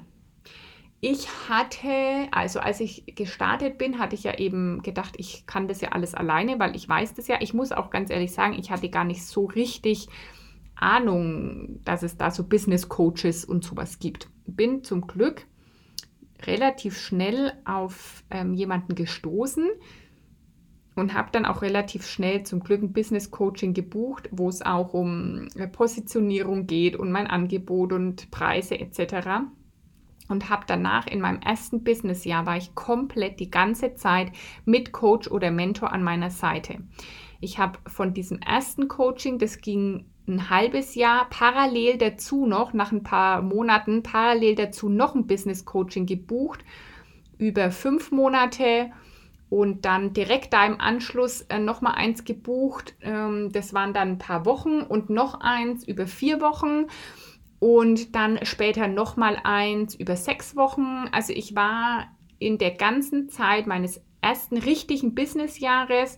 ich 1.03 1.27
hatte, 1.49 2.27
also 2.31 2.59
als 2.59 2.79
ich 2.79 3.03
gestartet 3.15 3.77
bin, 3.77 3.97
hatte 3.97 4.15
ich 4.15 4.23
ja 4.23 4.37
eben 4.37 4.81
gedacht, 4.83 5.15
ich 5.17 5.45
kann 5.47 5.67
das 5.67 5.81
ja 5.81 5.89
alles 5.89 6.13
alleine, 6.13 6.59
weil 6.59 6.75
ich 6.75 6.87
weiß 6.87 7.15
das 7.15 7.27
ja. 7.27 7.37
Ich 7.41 7.53
muss 7.53 7.71
auch 7.71 7.89
ganz 7.89 8.11
ehrlich 8.11 8.33
sagen, 8.33 8.53
ich 8.53 8.69
hatte 8.71 8.89
gar 8.89 9.03
nicht 9.03 9.25
so 9.25 9.45
richtig 9.45 10.07
Ahnung, 10.75 11.79
dass 11.85 12.03
es 12.03 12.17
da 12.17 12.31
so 12.31 12.43
Business 12.43 12.89
Coaches 12.89 13.45
und 13.45 13.63
sowas 13.63 13.99
gibt. 13.99 14.29
Bin 14.45 14.83
zum 14.83 15.07
Glück 15.07 15.47
relativ 16.43 16.99
schnell 16.99 17.53
auf 17.65 18.23
ähm, 18.29 18.53
jemanden 18.53 18.95
gestoßen 18.95 19.69
und 20.95 21.13
habe 21.13 21.29
dann 21.31 21.45
auch 21.45 21.61
relativ 21.61 22.05
schnell 22.05 22.43
zum 22.43 22.59
Glück 22.59 22.81
ein 22.81 22.93
Business 22.93 23.31
Coaching 23.31 23.73
gebucht, 23.73 24.29
wo 24.31 24.49
es 24.49 24.61
auch 24.61 24.93
um 24.93 25.47
äh, 25.55 25.67
Positionierung 25.67 26.67
geht 26.67 26.95
und 26.95 27.11
mein 27.11 27.27
Angebot 27.27 27.93
und 27.93 28.29
Preise 28.31 28.79
etc 28.79 29.41
und 30.31 30.49
habe 30.49 30.63
danach 30.65 31.05
in 31.07 31.21
meinem 31.21 31.41
ersten 31.41 31.83
Businessjahr 31.83 32.45
war 32.45 32.57
ich 32.57 32.73
komplett 32.73 33.39
die 33.39 33.51
ganze 33.51 33.93
Zeit 33.93 34.31
mit 34.65 34.91
Coach 34.91 35.29
oder 35.29 35.51
Mentor 35.51 35.91
an 35.91 36.03
meiner 36.03 36.31
Seite. 36.31 36.77
Ich 37.39 37.59
habe 37.59 37.79
von 37.87 38.13
diesem 38.13 38.39
ersten 38.39 38.87
Coaching, 38.87 39.37
das 39.37 39.59
ging 39.59 40.05
ein 40.27 40.49
halbes 40.49 40.95
Jahr, 40.95 41.27
parallel 41.29 41.97
dazu 41.97 42.45
noch, 42.45 42.73
nach 42.73 42.91
ein 42.91 43.03
paar 43.03 43.41
Monaten, 43.41 44.03
parallel 44.03 44.55
dazu 44.55 44.89
noch 44.89 45.15
ein 45.15 45.27
Business 45.27 45.65
Coaching 45.65 46.05
gebucht, 46.05 46.63
über 47.37 47.71
fünf 47.71 48.11
Monate 48.11 48.91
und 49.51 49.83
dann 49.83 50.13
direkt 50.13 50.53
da 50.53 50.65
im 50.65 50.79
Anschluss 50.79 51.41
äh, 51.49 51.59
nochmal 51.59 51.95
eins 51.95 52.23
gebucht. 52.23 52.95
Ähm, 53.01 53.51
das 53.51 53.73
waren 53.73 53.93
dann 53.93 54.11
ein 54.11 54.17
paar 54.17 54.45
Wochen 54.45 54.79
und 54.79 55.09
noch 55.09 55.41
eins 55.41 55.85
über 55.85 56.07
vier 56.07 56.39
Wochen 56.39 56.87
und 57.59 58.15
dann 58.15 58.39
später 58.45 58.87
nochmal 58.87 59.37
eins 59.43 59.93
über 59.93 60.15
sechs 60.15 60.55
Wochen. 60.55 61.09
Also 61.11 61.33
ich 61.33 61.53
war 61.53 62.07
in 62.39 62.59
der 62.59 62.71
ganzen 62.71 63.27
Zeit 63.27 63.67
meines 63.67 64.01
ersten 64.21 64.57
richtigen 64.57 65.15
Businessjahres 65.15 66.17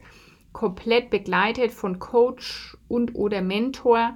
komplett 0.51 1.09
begleitet 1.09 1.71
von 1.71 1.97
Coach 1.97 2.77
und 2.87 3.15
oder 3.15 3.41
Mentor. 3.41 4.15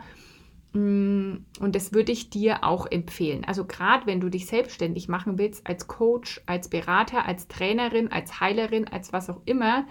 Mm, 0.77 1.45
und 1.59 1.75
das 1.75 1.93
würde 1.93 2.11
ich 2.11 2.29
dir 2.29 2.63
auch 2.63 2.85
empfehlen. 2.89 3.45
Also 3.45 3.65
gerade 3.65 4.05
wenn 4.05 4.19
du 4.19 4.29
dich 4.29 4.45
selbstständig 4.45 5.07
machen 5.07 5.37
willst, 5.37 5.65
als 5.65 5.87
Coach, 5.87 6.41
als 6.45 6.69
Berater, 6.69 7.25
als 7.25 7.47
Trainerin, 7.47 8.11
als 8.11 8.39
Heilerin, 8.39 8.87
als 8.87 9.13
was 9.13 9.29
auch 9.29 9.41
immer, 9.45 9.85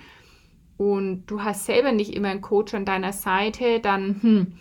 und 0.79 1.25
du 1.27 1.43
hast 1.43 1.65
selber 1.65 1.93
nicht 1.93 2.13
immer 2.15 2.29
einen 2.29 2.43
Coach 2.43 2.75
an 2.75 2.85
deiner 2.85 3.15
Seite, 3.15 3.81
dann 3.81 4.21
hm, 4.21 4.53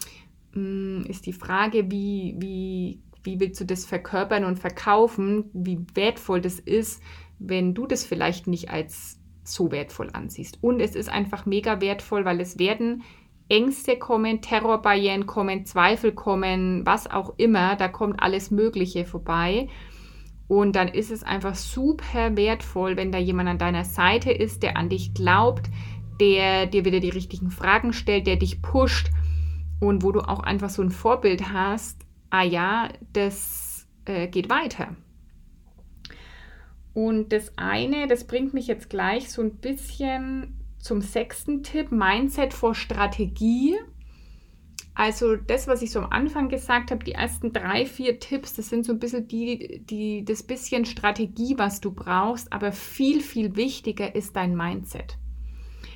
Mm, 0.55 1.01
ist 1.08 1.25
die 1.25 1.34
Frage, 1.34 1.91
wie, 1.91 2.36
wie, 2.39 3.01
wie 3.24 3.39
willst 3.39 3.60
du 3.60 3.65
das 3.65 3.86
verkörpern 3.86 4.46
und 4.46 4.58
verkaufen, 4.58 5.50
wie 5.53 5.86
wertvoll 5.94 6.41
das 6.41 6.60
ist, 6.60 7.03
wenn 7.38 7.74
du 7.74 7.86
das 7.86 8.05
vielleicht 8.05 8.48
nicht 8.48 8.70
als 8.70 9.20
so 9.44 9.72
wertvoll 9.72 10.10
ansiehst. 10.13 10.63
Und 10.63 10.79
es 10.79 10.96
ist 10.96 11.10
einfach 11.10 11.46
mega 11.46 11.82
wertvoll, 11.82 12.25
weil 12.25 12.39
es 12.39 12.58
werden 12.58 13.03
Ängste 13.47 13.97
kommen, 13.97 14.41
Terrorbarrieren 14.41 15.25
kommen, 15.27 15.65
Zweifel 15.65 16.11
kommen, 16.11 16.85
was 16.85 17.09
auch 17.09 17.33
immer, 17.37 17.75
da 17.75 17.87
kommt 17.87 18.21
alles 18.21 18.51
Mögliche 18.51 19.05
vorbei. 19.05 19.69
Und 20.47 20.75
dann 20.75 20.87
ist 20.87 21.11
es 21.11 21.23
einfach 21.23 21.55
super 21.55 22.37
wertvoll, 22.37 22.97
wenn 22.97 23.11
da 23.11 23.17
jemand 23.17 23.49
an 23.49 23.57
deiner 23.57 23.83
Seite 23.83 24.31
ist, 24.31 24.63
der 24.63 24.77
an 24.77 24.89
dich 24.89 25.13
glaubt, 25.13 25.69
der 26.19 26.67
dir 26.67 26.85
wieder 26.85 26.99
die 26.99 27.09
richtigen 27.09 27.49
Fragen 27.49 27.93
stellt, 27.93 28.27
der 28.27 28.35
dich 28.35 28.61
pusht 28.61 29.09
und 29.79 30.03
wo 30.03 30.11
du 30.11 30.21
auch 30.21 30.39
einfach 30.39 30.69
so 30.69 30.81
ein 30.81 30.91
Vorbild 30.91 31.51
hast, 31.51 32.01
ah 32.29 32.43
ja, 32.43 32.89
das 33.13 33.87
äh, 34.05 34.27
geht 34.27 34.49
weiter. 34.49 34.95
Und 36.93 37.33
das 37.33 37.51
eine, 37.57 38.07
das 38.07 38.25
bringt 38.25 38.53
mich 38.53 38.67
jetzt 38.67 38.89
gleich 38.89 39.29
so 39.31 39.41
ein 39.41 39.57
bisschen 39.57 40.64
zum 40.86 41.01
sechsten 41.01 41.63
Tipp, 41.63 41.92
Mindset 41.92 42.54
vor 42.54 42.75
Strategie. 42.75 43.75
Also 44.94 45.36
das, 45.36 45.68
was 45.68 45.82
ich 45.82 45.89
so 45.89 46.00
am 46.00 46.12
Anfang 46.12 46.48
gesagt 46.48 46.92
habe, 46.92 47.04
die 47.04 47.13
ersten 47.13 47.51
drei, 47.51 47.88
vier 47.88 48.20
Tipps, 48.20 48.54
das 48.54 48.70
sind 48.70 48.86
so 48.86 48.94
ein 48.94 49.00
bisschen 49.00 49.27
die, 49.27 49.84
die, 49.84 50.24
das 50.24 50.44
bisschen 50.44 50.86
Strategie, 50.86 51.56
was 51.58 51.82
du 51.82 51.92
brauchst, 51.92 52.54
aber 52.54 52.72
viel, 52.72 53.22
viel 53.22 53.56
wichtiger 53.56 54.13
ist 54.13 54.36
dein 54.36 54.56
Mindset. 54.56 55.18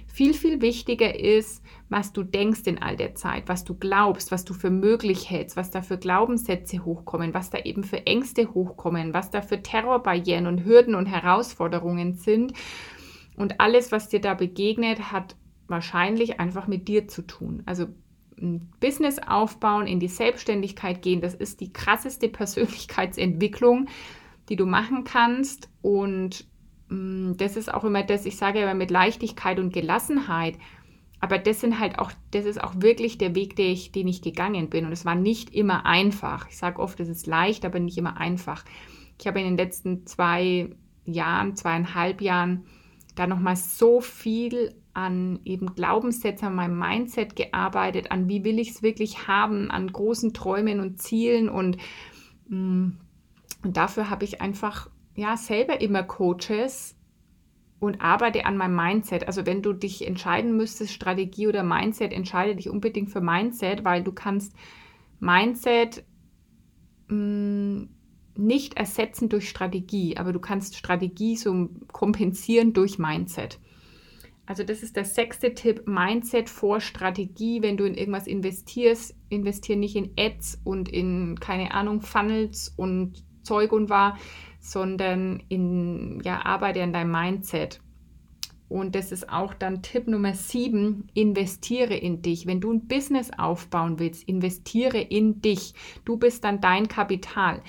Viel, 0.08 0.34
viel 0.34 0.60
wichtiger 0.60 1.17
ist, 1.17 1.63
was 1.89 2.12
du 2.12 2.24
denkst 2.24 2.63
in 2.65 2.81
all 2.81 2.98
der 2.98 3.13
Zeit, 3.13 3.43
was 3.48 3.63
du 3.63 3.75
glaubst, 3.75 4.31
was 4.31 4.43
du 4.43 4.55
für 4.55 4.72
möglich 4.72 5.29
hältst, 5.29 5.55
was 5.55 5.69
da 5.69 5.84
für 5.84 6.00
Glaubenssätze 6.00 6.84
hochkommen, 6.84 7.36
was 7.36 7.51
da 7.51 7.60
eben 7.60 7.84
für 7.84 8.08
Ängste 8.08 8.55
hochkommen, 8.55 9.13
was 9.13 9.29
da 9.29 9.43
für 9.43 9.62
Terrorbarrieren 9.62 10.48
und 10.48 10.65
Hürden 10.65 10.96
und 10.96 11.05
Herausforderungen 11.05 12.15
sind. 12.15 12.53
Und 13.39 13.60
alles, 13.60 13.91
was 13.91 14.10
dir 14.10 14.22
da 14.22 14.36
begegnet, 14.36 15.12
hat 15.12 15.36
wahrscheinlich 15.67 16.39
einfach 16.39 16.67
mit 16.67 16.88
dir 16.88 17.08
zu 17.08 17.24
tun. 17.24 17.63
Also 17.65 17.88
ein 18.39 18.72
Business 18.79 19.19
aufbauen, 19.19 19.88
in 19.88 20.00
die 20.00 20.08
Selbstständigkeit 20.08 21.01
gehen, 21.01 21.22
das 21.22 21.34
ist 21.34 21.60
die 21.60 21.74
krasseste 21.74 22.29
Persönlichkeitsentwicklung, 22.29 23.88
die 24.50 24.55
du 24.55 24.65
machen 24.65 25.03
kannst. 25.03 25.69
Und 25.81 26.46
mm, 26.89 27.34
das 27.38 27.58
ist 27.58 27.74
auch 27.74 27.84
immer 27.84 28.03
das, 28.03 28.25
ich 28.25 28.38
sage 28.38 28.60
immer 28.60 28.75
mit 28.75 28.91
Leichtigkeit 28.91 29.60
und 29.60 29.74
Gelassenheit 29.74 30.55
aber 31.19 31.38
das 31.38 31.60
sind 31.60 31.79
halt 31.79 32.00
auch, 32.00 32.12
das 32.31 32.46
ist 32.46 32.63
auch 32.63 32.74
wirklich 32.77 33.17
der 33.17 33.36
Weg, 33.36 33.55
den 33.55 33.72
ich, 33.72 33.91
den 33.91 34.08
ich 34.08 34.22
gegangen 34.22 34.69
bin. 34.69 34.86
Und 34.86 34.91
es 34.91 35.05
war 35.05 35.15
nicht 35.15 35.53
immer 35.53 35.86
einfach. 35.86 36.48
Ich 36.50 36.58
sage 36.58 36.79
oft, 36.79 37.00
es 37.00 37.10
ist 37.10 37.27
leicht, 37.27 37.65
aber 37.65 37.79
nicht 37.79 37.98
immer 37.98 38.17
einfach. 38.17 38.63
Ich 39.19 39.27
habe 39.27 39.39
in 39.39 39.46
den 39.46 39.58
letzten 39.58 40.05
zwei 40.05 40.69
Jahren, 41.05 41.55
zweieinhalb 41.55 42.22
Jahren, 42.22 42.65
da 43.19 43.27
nochmal 43.27 43.57
so 43.57 43.99
viel 43.99 44.75
an 44.93 45.39
eben 45.43 45.75
Glaubenssätzen, 45.75 46.47
an 46.47 46.55
meinem 46.55 46.79
Mindset 46.79 47.35
gearbeitet, 47.35 48.11
an 48.11 48.29
wie 48.29 48.43
will 48.43 48.59
ich 48.59 48.71
es 48.71 48.83
wirklich 48.83 49.27
haben, 49.27 49.69
an 49.71 49.91
großen 49.91 50.33
Träumen 50.33 50.79
und 50.79 51.01
Zielen. 51.01 51.49
Und, 51.49 51.77
mm, 52.47 52.91
und 53.63 53.77
dafür 53.77 54.09
habe 54.09 54.23
ich 54.23 54.41
einfach 54.41 54.89
ja 55.15 55.35
selber 55.35 55.81
immer 55.81 56.03
Coaches 56.03 56.95
und 57.79 58.01
arbeite 58.01 58.45
an 58.45 58.55
meinem 58.55 58.75
Mindset. 58.75 59.27
Also 59.27 59.45
wenn 59.45 59.61
du 59.61 59.73
dich 59.73 60.07
entscheiden 60.07 60.55
müsstest, 60.55 60.93
Strategie 60.93 61.47
oder 61.47 61.63
Mindset, 61.63 62.13
entscheide 62.13 62.55
dich 62.55 62.69
unbedingt 62.69 63.09
für 63.09 63.21
Mindset, 63.21 63.83
weil 63.83 64.01
du 64.01 64.13
kannst 64.13 64.53
Mindset 65.19 66.05
mh, 67.09 67.15
mm, 67.15 67.89
nicht 68.39 68.77
ersetzen 68.77 69.29
durch 69.29 69.50
Strategie, 69.50 70.17
aber 70.17 70.34
du 70.34 70.39
kannst 70.39 70.75
Strategie 70.75 71.36
so 71.36 71.69
kompensieren 71.91 72.74
durch 72.74 72.98
Mindset. 72.98 73.60
Also 74.46 74.63
das 74.63 74.81
ist 74.81 74.96
der 74.96 75.05
sechste 75.05 75.53
Tipp, 75.53 75.88
Mindset 75.88 76.50
vor 76.50 76.81
Strategie. 76.81 77.62
Wenn 77.62 77.77
du 77.77 77.86
in 77.86 77.93
irgendwas 77.93 78.25
investierst, 78.25 79.15
investiere 79.29 79.77
nicht 79.77 79.96
in 79.96 80.13
Ads 80.17 80.62
und 80.63 80.89
in, 80.89 81.39
keine 81.39 81.72
Ahnung, 81.72 82.01
Funnels 82.01 82.74
und 82.75 83.24
Zeug 83.43 83.72
und 83.72 83.91
war, 83.91 84.17
sondern 84.60 85.43
in, 85.50 86.19
ja, 86.24 86.46
arbeite 86.46 86.81
an 86.81 86.93
deinem 86.93 87.12
Mindset. 87.12 87.79
Und 88.69 88.96
das 88.96 89.12
ist 89.12 89.29
auch 89.29 89.53
dann 89.53 89.81
Tipp 89.81 90.08
Nummer 90.08 90.34
sieben, 90.34 91.08
investiere 91.13 91.96
in 91.96 92.22
dich. 92.22 92.46
Wenn 92.48 92.62
du 92.62 92.72
ein 92.72 92.88
Business 92.88 93.31
aufbauen 93.36 94.00
willst, 94.00 94.27
investiere 94.27 95.00
in 95.00 95.41
dich. 95.41 95.74
Du 96.05 96.17
bist 96.17 96.43
dann 96.43 96.62
dein 96.62 96.88
Kapital. 96.88 97.62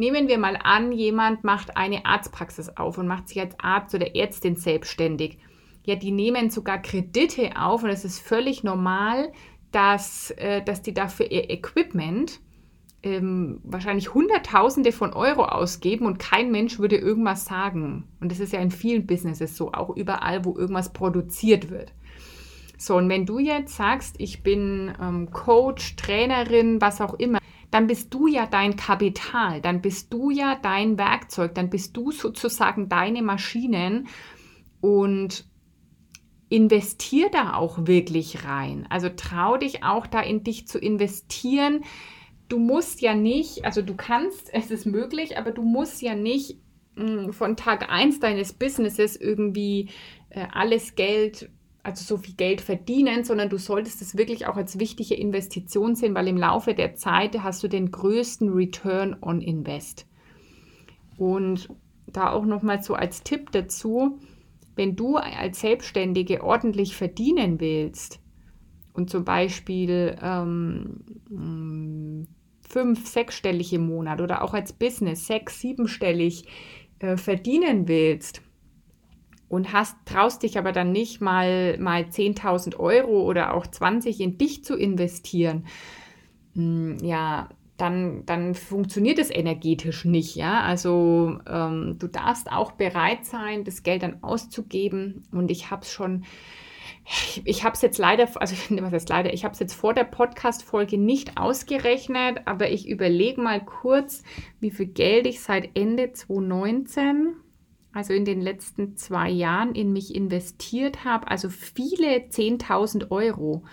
Nehmen 0.00 0.28
wir 0.28 0.38
mal 0.38 0.56
an, 0.56 0.92
jemand 0.92 1.44
macht 1.44 1.76
eine 1.76 2.06
Arztpraxis 2.06 2.74
auf 2.78 2.96
und 2.96 3.06
macht 3.06 3.28
sich 3.28 3.38
als 3.38 3.54
Arzt 3.60 3.94
oder 3.94 4.16
Ärztin 4.16 4.56
selbstständig. 4.56 5.36
Ja, 5.84 5.94
die 5.94 6.10
nehmen 6.10 6.48
sogar 6.48 6.80
Kredite 6.80 7.50
auf 7.60 7.82
und 7.82 7.90
es 7.90 8.06
ist 8.06 8.18
völlig 8.18 8.64
normal, 8.64 9.30
dass, 9.72 10.30
äh, 10.38 10.62
dass 10.62 10.80
die 10.80 10.94
dafür 10.94 11.30
ihr 11.30 11.50
Equipment 11.50 12.40
ähm, 13.02 13.60
wahrscheinlich 13.62 14.14
Hunderttausende 14.14 14.92
von 14.92 15.12
Euro 15.12 15.44
ausgeben 15.44 16.06
und 16.06 16.18
kein 16.18 16.50
Mensch 16.50 16.78
würde 16.78 16.96
irgendwas 16.96 17.44
sagen. 17.44 18.08
Und 18.20 18.32
das 18.32 18.40
ist 18.40 18.54
ja 18.54 18.60
in 18.60 18.70
vielen 18.70 19.06
Businesses 19.06 19.54
so, 19.54 19.70
auch 19.74 19.94
überall, 19.94 20.46
wo 20.46 20.56
irgendwas 20.56 20.94
produziert 20.94 21.68
wird. 21.68 21.92
So, 22.78 22.96
und 22.96 23.10
wenn 23.10 23.26
du 23.26 23.38
jetzt 23.38 23.76
sagst, 23.76 24.14
ich 24.16 24.42
bin 24.42 24.94
ähm, 24.98 25.30
Coach, 25.30 25.96
Trainerin, 25.96 26.80
was 26.80 27.02
auch 27.02 27.12
immer, 27.12 27.40
dann 27.70 27.86
bist 27.86 28.12
du 28.12 28.26
ja 28.26 28.46
dein 28.46 28.76
Kapital, 28.76 29.60
dann 29.60 29.80
bist 29.80 30.12
du 30.12 30.30
ja 30.30 30.58
dein 30.60 30.98
Werkzeug, 30.98 31.54
dann 31.54 31.70
bist 31.70 31.96
du 31.96 32.10
sozusagen 32.10 32.88
deine 32.88 33.22
Maschinen 33.22 34.08
und 34.80 35.44
investier 36.48 37.28
da 37.30 37.54
auch 37.54 37.86
wirklich 37.86 38.44
rein. 38.44 38.86
Also 38.90 39.08
trau 39.08 39.56
dich 39.56 39.84
auch 39.84 40.06
da 40.06 40.20
in 40.20 40.42
dich 40.42 40.66
zu 40.66 40.78
investieren 40.78 41.84
du 42.50 42.58
musst 42.58 43.00
ja 43.00 43.14
nicht, 43.14 43.64
also 43.64 43.80
du 43.80 43.94
kannst, 43.94 44.50
es 44.52 44.70
ist 44.70 44.84
möglich, 44.84 45.38
aber 45.38 45.52
du 45.52 45.62
musst 45.62 46.02
ja 46.02 46.14
nicht 46.14 46.58
mh, 46.96 47.24
hm, 47.24 47.32
von 47.32 47.56
Tag 47.56 47.90
1 47.90 48.20
deines 48.20 48.52
Businesses 48.52 49.16
irgendwie 49.16 49.88
äh, 50.28 50.46
alles 50.52 50.94
Geld, 50.94 51.48
also 51.82 52.04
so 52.04 52.20
viel 52.20 52.34
Geld 52.34 52.60
verdienen, 52.60 53.24
sondern 53.24 53.48
du 53.48 53.58
solltest 53.58 54.02
es 54.02 54.16
wirklich 54.16 54.46
auch 54.46 54.56
als 54.56 54.78
wichtige 54.78 55.14
Investition 55.14 55.94
sehen, 55.94 56.14
weil 56.14 56.28
im 56.28 56.36
Laufe 56.36 56.74
der 56.74 56.94
Zeit 56.94 57.42
hast 57.42 57.62
du 57.62 57.68
den 57.68 57.90
größten 57.90 58.50
Return 58.50 59.16
on 59.20 59.40
Invest. 59.40 60.06
Und 61.16 61.68
da 62.06 62.32
auch 62.32 62.44
nochmal 62.44 62.82
so 62.82 62.94
als 62.94 63.22
Tipp 63.22 63.50
dazu, 63.52 64.18
wenn 64.76 64.96
du 64.96 65.16
als 65.16 65.60
Selbstständige 65.60 66.42
ordentlich 66.42 66.96
verdienen 66.96 67.60
willst 67.60 68.20
und 68.92 69.10
zum 69.10 69.24
Beispiel 69.24 70.16
ähm, 70.22 72.24
fünf, 72.60 73.06
sechsstellig 73.06 73.72
im 73.72 73.86
Monat 73.86 74.20
oder 74.20 74.42
auch 74.42 74.54
als 74.54 74.72
Business 74.72 75.26
sechs, 75.26 75.60
siebenstellig 75.60 76.44
äh, 76.98 77.16
verdienen 77.16 77.88
willst 77.88 78.42
und 79.50 79.72
hast, 79.72 79.96
traust 80.06 80.44
dich 80.44 80.56
aber 80.58 80.70
dann 80.70 80.92
nicht 80.92 81.20
mal, 81.20 81.76
mal 81.78 82.02
10.000 82.02 82.76
Euro 82.76 83.24
oder 83.24 83.52
auch 83.52 83.66
20 83.66 84.20
in 84.20 84.38
dich 84.38 84.64
zu 84.64 84.76
investieren, 84.76 85.66
hm, 86.54 86.98
ja, 87.02 87.48
dann, 87.76 88.24
dann 88.26 88.54
funktioniert 88.54 89.18
es 89.18 89.28
energetisch 89.28 90.04
nicht. 90.04 90.36
Ja? 90.36 90.60
Also 90.60 91.38
ähm, 91.48 91.96
du 91.98 92.06
darfst 92.06 92.52
auch 92.52 92.72
bereit 92.72 93.24
sein, 93.24 93.64
das 93.64 93.82
Geld 93.82 94.04
dann 94.04 94.22
auszugeben. 94.22 95.24
Und 95.32 95.50
ich 95.50 95.72
habe 95.72 95.82
es 95.82 95.90
schon, 95.90 96.24
ich, 97.04 97.42
ich 97.44 97.64
habe 97.64 97.74
es 97.74 97.82
jetzt 97.82 97.98
leider, 97.98 98.28
also 98.40 98.54
was 98.82 98.92
heißt 98.92 99.08
leider, 99.08 99.34
ich 99.34 99.44
habe 99.44 99.54
es 99.54 99.58
jetzt 99.58 99.74
vor 99.74 99.94
der 99.94 100.04
Podcast-Folge 100.04 100.96
nicht 100.96 101.38
ausgerechnet, 101.38 102.42
aber 102.44 102.70
ich 102.70 102.88
überlege 102.88 103.40
mal 103.40 103.64
kurz, 103.64 104.22
wie 104.60 104.70
viel 104.70 104.86
Geld 104.86 105.26
ich 105.26 105.40
seit 105.40 105.76
Ende 105.76 106.12
2019 106.12 107.34
also 107.92 108.12
in 108.12 108.24
den 108.24 108.40
letzten 108.40 108.96
zwei 108.96 109.30
Jahren 109.30 109.74
in 109.74 109.92
mich 109.92 110.14
investiert 110.14 111.04
habe, 111.04 111.28
also 111.28 111.48
viele 111.48 112.28
10.000 112.28 113.10
Euro. 113.10 113.64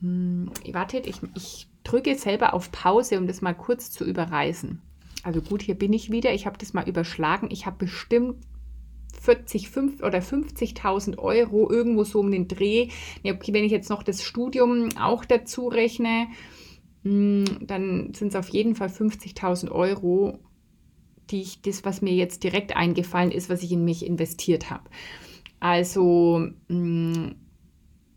Hm, 0.00 0.50
wartet, 0.72 1.06
ich, 1.06 1.16
ich 1.34 1.68
drücke 1.82 2.14
selber 2.16 2.54
auf 2.54 2.70
Pause, 2.70 3.18
um 3.18 3.26
das 3.26 3.40
mal 3.40 3.54
kurz 3.54 3.90
zu 3.90 4.04
überreißen. 4.04 4.80
Also 5.24 5.40
gut, 5.40 5.62
hier 5.62 5.74
bin 5.74 5.92
ich 5.92 6.10
wieder. 6.10 6.32
Ich 6.32 6.46
habe 6.46 6.58
das 6.58 6.74
mal 6.74 6.88
überschlagen. 6.88 7.48
Ich 7.50 7.66
habe 7.66 7.76
bestimmt 7.78 8.36
40 9.20 9.70
5 9.70 10.02
oder 10.02 10.18
50.000 10.18 11.18
Euro 11.18 11.70
irgendwo 11.70 12.04
so 12.04 12.20
um 12.20 12.30
den 12.30 12.48
Dreh. 12.48 12.88
Ja, 13.22 13.34
okay, 13.34 13.52
wenn 13.52 13.64
ich 13.64 13.72
jetzt 13.72 13.90
noch 13.90 14.02
das 14.02 14.22
Studium 14.22 14.90
auch 15.00 15.24
dazu 15.24 15.68
rechne, 15.68 16.28
hm, 17.02 17.44
dann 17.60 18.12
sind 18.14 18.28
es 18.28 18.36
auf 18.36 18.48
jeden 18.50 18.74
Fall 18.74 18.88
50.000 18.88 19.70
Euro, 19.70 20.38
die 21.30 21.42
ich, 21.42 21.62
das, 21.62 21.84
was 21.84 22.02
mir 22.02 22.14
jetzt 22.14 22.44
direkt 22.44 22.76
eingefallen 22.76 23.30
ist, 23.30 23.50
was 23.50 23.62
ich 23.62 23.72
in 23.72 23.84
mich 23.84 24.04
investiert 24.04 24.70
habe. 24.70 24.84
Also 25.60 26.48
hm, 26.68 27.34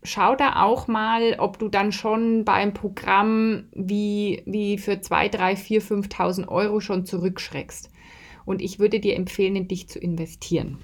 schau 0.02 0.34
da 0.36 0.62
auch 0.62 0.88
mal, 0.88 1.36
ob 1.38 1.58
du 1.58 1.68
dann 1.68 1.92
schon 1.92 2.44
beim 2.44 2.74
Programm 2.74 3.64
wie, 3.72 4.42
wie 4.46 4.78
für 4.78 5.00
2, 5.00 5.28
3, 5.28 5.56
4, 5.56 5.82
5.000 5.82 6.48
Euro 6.48 6.80
schon 6.80 7.06
zurückschreckst. 7.06 7.90
Und 8.44 8.60
ich 8.60 8.78
würde 8.78 8.98
dir 8.98 9.16
empfehlen, 9.16 9.56
in 9.56 9.68
dich 9.68 9.88
zu 9.88 9.98
investieren. 9.98 10.78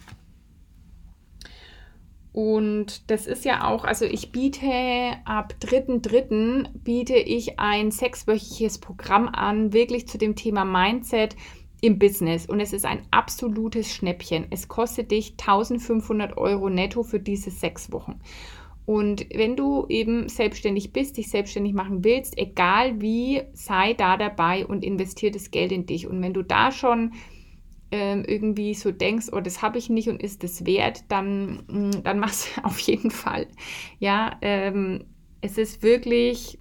Und 2.32 3.10
das 3.10 3.26
ist 3.26 3.44
ja 3.44 3.66
auch, 3.66 3.82
also 3.82 4.04
ich 4.04 4.30
biete 4.30 4.70
ab 5.24 5.54
3.3. 5.60 6.68
biete 6.84 7.16
ich 7.16 7.58
ein 7.58 7.90
sechswöchiges 7.90 8.78
Programm 8.78 9.26
an, 9.26 9.72
wirklich 9.72 10.06
zu 10.06 10.18
dem 10.18 10.36
Thema 10.36 10.64
Mindset 10.64 11.34
im 11.80 11.98
Business. 11.98 12.46
Und 12.46 12.60
es 12.60 12.72
ist 12.72 12.84
ein 12.84 13.02
absolutes 13.10 13.92
Schnäppchen. 13.92 14.46
Es 14.50 14.68
kostet 14.68 15.10
dich 15.10 15.32
1500 15.32 16.36
Euro 16.36 16.68
netto 16.68 17.02
für 17.02 17.20
diese 17.20 17.50
sechs 17.50 17.92
Wochen. 17.92 18.20
Und 18.84 19.26
wenn 19.34 19.54
du 19.54 19.86
eben 19.88 20.30
selbstständig 20.30 20.94
bist, 20.94 21.18
dich 21.18 21.28
selbstständig 21.28 21.74
machen 21.74 22.04
willst, 22.04 22.38
egal 22.38 23.02
wie, 23.02 23.42
sei 23.52 23.92
da 23.92 24.16
dabei 24.16 24.66
und 24.66 24.82
investier 24.82 25.30
das 25.30 25.50
Geld 25.50 25.72
in 25.72 25.84
dich. 25.84 26.06
Und 26.06 26.22
wenn 26.22 26.32
du 26.32 26.42
da 26.42 26.72
schon 26.72 27.12
ähm, 27.90 28.24
irgendwie 28.26 28.72
so 28.72 28.90
denkst, 28.90 29.26
oh, 29.32 29.40
das 29.40 29.60
habe 29.60 29.76
ich 29.76 29.90
nicht 29.90 30.08
und 30.08 30.22
ist 30.22 30.42
das 30.42 30.64
wert, 30.64 31.04
dann, 31.08 31.64
mm, 31.68 32.02
dann 32.02 32.18
mach's 32.18 32.48
auf 32.62 32.78
jeden 32.80 33.10
Fall. 33.10 33.46
Ja, 33.98 34.38
ähm, 34.40 35.04
es 35.42 35.58
ist 35.58 35.82
wirklich 35.82 36.58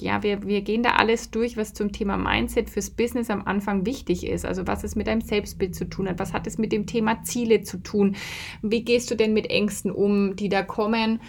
ja, 0.00 0.22
wir, 0.24 0.44
wir 0.44 0.62
gehen 0.62 0.82
da 0.82 0.90
alles 0.90 1.30
durch, 1.30 1.56
was 1.56 1.72
zum 1.72 1.92
Thema 1.92 2.16
Mindset 2.16 2.68
fürs 2.68 2.90
Business 2.90 3.30
am 3.30 3.42
Anfang 3.46 3.86
wichtig 3.86 4.26
ist. 4.26 4.44
Also 4.44 4.66
was 4.66 4.82
es 4.82 4.96
mit 4.96 5.06
deinem 5.06 5.20
Selbstbild 5.20 5.74
zu 5.74 5.88
tun 5.88 6.08
hat, 6.08 6.18
was 6.18 6.32
hat 6.32 6.46
es 6.48 6.58
mit 6.58 6.72
dem 6.72 6.86
Thema 6.86 7.22
Ziele 7.22 7.62
zu 7.62 7.78
tun, 7.78 8.16
wie 8.62 8.82
gehst 8.82 9.10
du 9.10 9.14
denn 9.14 9.32
mit 9.32 9.50
Ängsten 9.50 9.92
um, 9.92 10.34
die 10.34 10.48
da 10.48 10.62
kommen? 10.62 11.20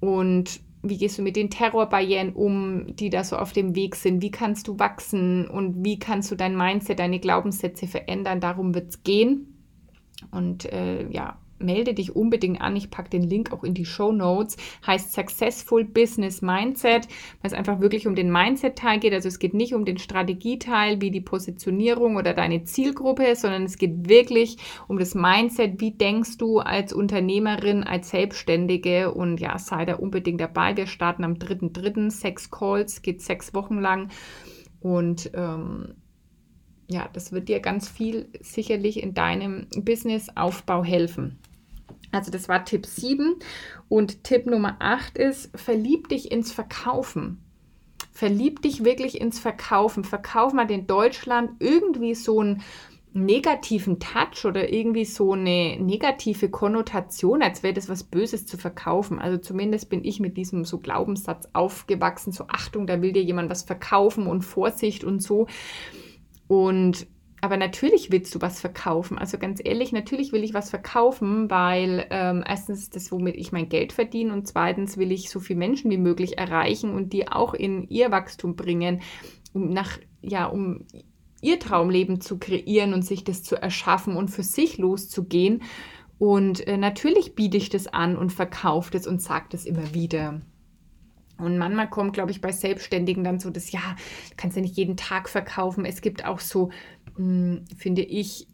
Und 0.00 0.60
wie 0.82 0.96
gehst 0.96 1.18
du 1.18 1.22
mit 1.22 1.36
den 1.36 1.50
Terrorbarrieren 1.50 2.32
um, 2.32 2.96
die 2.96 3.10
da 3.10 3.24
so 3.24 3.36
auf 3.36 3.52
dem 3.52 3.76
Weg 3.76 3.94
sind, 3.94 4.22
wie 4.22 4.30
kannst 4.30 4.66
du 4.66 4.78
wachsen? 4.78 5.46
Und 5.46 5.84
wie 5.84 5.98
kannst 5.98 6.30
du 6.30 6.34
dein 6.34 6.56
Mindset, 6.56 6.98
deine 6.98 7.20
Glaubenssätze 7.20 7.86
verändern, 7.86 8.40
darum 8.40 8.74
wird 8.74 8.88
es 8.88 9.02
gehen. 9.02 9.58
Und 10.30 10.64
äh, 10.72 11.08
ja, 11.10 11.38
melde 11.62 11.94
dich 11.94 12.14
unbedingt 12.14 12.60
an. 12.60 12.76
Ich 12.76 12.90
packe 12.90 13.10
den 13.10 13.22
Link 13.22 13.52
auch 13.52 13.64
in 13.64 13.74
die 13.74 13.84
Show 13.84 14.12
Notes. 14.12 14.56
Heißt 14.86 15.12
Successful 15.12 15.84
Business 15.84 16.42
Mindset, 16.42 17.08
weil 17.40 17.50
es 17.50 17.52
einfach 17.52 17.80
wirklich 17.80 18.06
um 18.06 18.14
den 18.14 18.30
Mindset-Teil 18.30 19.00
geht. 19.00 19.12
Also 19.12 19.28
es 19.28 19.38
geht 19.38 19.54
nicht 19.54 19.74
um 19.74 19.84
den 19.84 19.98
Strategieteil 19.98 21.00
wie 21.00 21.10
die 21.10 21.20
Positionierung 21.20 22.16
oder 22.16 22.34
deine 22.34 22.64
Zielgruppe, 22.64 23.34
sondern 23.36 23.64
es 23.64 23.78
geht 23.78 24.08
wirklich 24.08 24.56
um 24.88 24.98
das 24.98 25.14
Mindset. 25.14 25.80
Wie 25.80 25.92
denkst 25.92 26.38
du 26.38 26.58
als 26.58 26.92
Unternehmerin, 26.92 27.84
als 27.84 28.10
Selbstständige? 28.10 29.12
Und 29.12 29.40
ja, 29.40 29.58
sei 29.58 29.84
da 29.84 29.94
unbedingt 29.94 30.40
dabei. 30.40 30.76
Wir 30.76 30.86
starten 30.86 31.24
am 31.24 31.34
3.3. 31.34 32.10
Sechs 32.10 32.50
Calls, 32.50 33.02
geht 33.02 33.22
sechs 33.22 33.54
Wochen 33.54 33.78
lang. 33.78 34.10
Und 34.80 35.30
ähm, 35.34 35.94
ja, 36.88 37.08
das 37.12 37.32
wird 37.32 37.48
dir 37.48 37.60
ganz 37.60 37.88
viel 37.88 38.28
sicherlich 38.40 39.02
in 39.02 39.14
deinem 39.14 39.66
Businessaufbau 39.74 40.84
helfen. 40.84 41.38
Also 42.12 42.30
das 42.30 42.48
war 42.48 42.64
Tipp 42.64 42.86
7 42.86 43.36
und 43.88 44.22
Tipp 44.22 44.46
Nummer 44.46 44.76
8 44.78 45.18
ist, 45.18 45.50
verlieb 45.58 46.08
dich 46.08 46.30
ins 46.30 46.52
Verkaufen. 46.52 47.42
Verlieb 48.12 48.60
dich 48.62 48.84
wirklich 48.84 49.20
ins 49.20 49.40
Verkaufen. 49.40 50.04
Verkauf 50.04 50.52
mal 50.52 50.70
in 50.70 50.86
Deutschland 50.86 51.52
irgendwie 51.60 52.14
so 52.14 52.40
einen 52.40 52.62
negativen 53.14 53.98
Touch 53.98 54.44
oder 54.44 54.72
irgendwie 54.72 55.04
so 55.04 55.32
eine 55.32 55.76
negative 55.78 56.48
Konnotation, 56.48 57.42
als 57.42 57.62
wäre 57.62 57.74
das 57.74 57.88
was 57.88 58.04
Böses 58.04 58.46
zu 58.46 58.56
verkaufen. 58.56 59.18
Also 59.18 59.38
zumindest 59.38 59.90
bin 59.90 60.04
ich 60.04 60.20
mit 60.20 60.36
diesem 60.36 60.64
so 60.64 60.78
Glaubenssatz 60.78 61.48
aufgewachsen, 61.52 62.32
so 62.32 62.44
Achtung, 62.48 62.86
da 62.86 63.02
will 63.02 63.12
dir 63.12 63.22
jemand 63.22 63.50
was 63.50 63.62
verkaufen 63.62 64.26
und 64.26 64.42
Vorsicht 64.42 65.04
und 65.04 65.22
so. 65.22 65.46
Und 66.48 67.06
aber 67.42 67.56
natürlich 67.56 68.12
willst 68.12 68.32
du 68.36 68.40
was 68.40 68.60
verkaufen. 68.60 69.18
Also 69.18 69.36
ganz 69.36 69.60
ehrlich, 69.62 69.90
natürlich 69.90 70.30
will 70.30 70.44
ich 70.44 70.54
was 70.54 70.70
verkaufen, 70.70 71.50
weil 71.50 72.06
ähm, 72.10 72.44
erstens 72.46 72.88
das, 72.88 73.10
womit 73.10 73.34
ich 73.34 73.50
mein 73.50 73.68
Geld 73.68 73.92
verdiene 73.92 74.32
und 74.32 74.46
zweitens 74.46 74.96
will 74.96 75.10
ich 75.10 75.28
so 75.28 75.40
viele 75.40 75.58
Menschen 75.58 75.90
wie 75.90 75.98
möglich 75.98 76.38
erreichen 76.38 76.94
und 76.94 77.12
die 77.12 77.26
auch 77.26 77.52
in 77.52 77.88
ihr 77.88 78.12
Wachstum 78.12 78.54
bringen, 78.54 79.02
um 79.52 79.70
nach, 79.70 79.98
ja, 80.20 80.46
um 80.46 80.86
ihr 81.40 81.58
Traumleben 81.58 82.20
zu 82.20 82.38
kreieren 82.38 82.94
und 82.94 83.04
sich 83.04 83.24
das 83.24 83.42
zu 83.42 83.56
erschaffen 83.60 84.16
und 84.16 84.28
für 84.28 84.44
sich 84.44 84.78
loszugehen. 84.78 85.62
Und 86.18 86.64
äh, 86.68 86.76
natürlich 86.76 87.34
biete 87.34 87.56
ich 87.56 87.70
das 87.70 87.88
an 87.88 88.16
und 88.16 88.32
verkaufe 88.32 88.92
das 88.92 89.08
und 89.08 89.20
sage 89.20 89.46
das 89.50 89.66
immer 89.66 89.92
wieder. 89.94 90.40
Und 91.38 91.58
manchmal 91.58 91.90
kommt, 91.90 92.12
glaube 92.12 92.30
ich, 92.30 92.40
bei 92.40 92.52
Selbstständigen 92.52 93.24
dann 93.24 93.40
so 93.40 93.50
das, 93.50 93.72
ja, 93.72 93.80
kannst 94.36 94.56
du 94.56 94.60
nicht 94.60 94.76
jeden 94.76 94.96
Tag 94.96 95.28
verkaufen. 95.28 95.84
Es 95.84 96.00
gibt 96.00 96.24
auch 96.24 96.38
so, 96.38 96.70
finde 97.16 98.02
ich, 98.02 98.46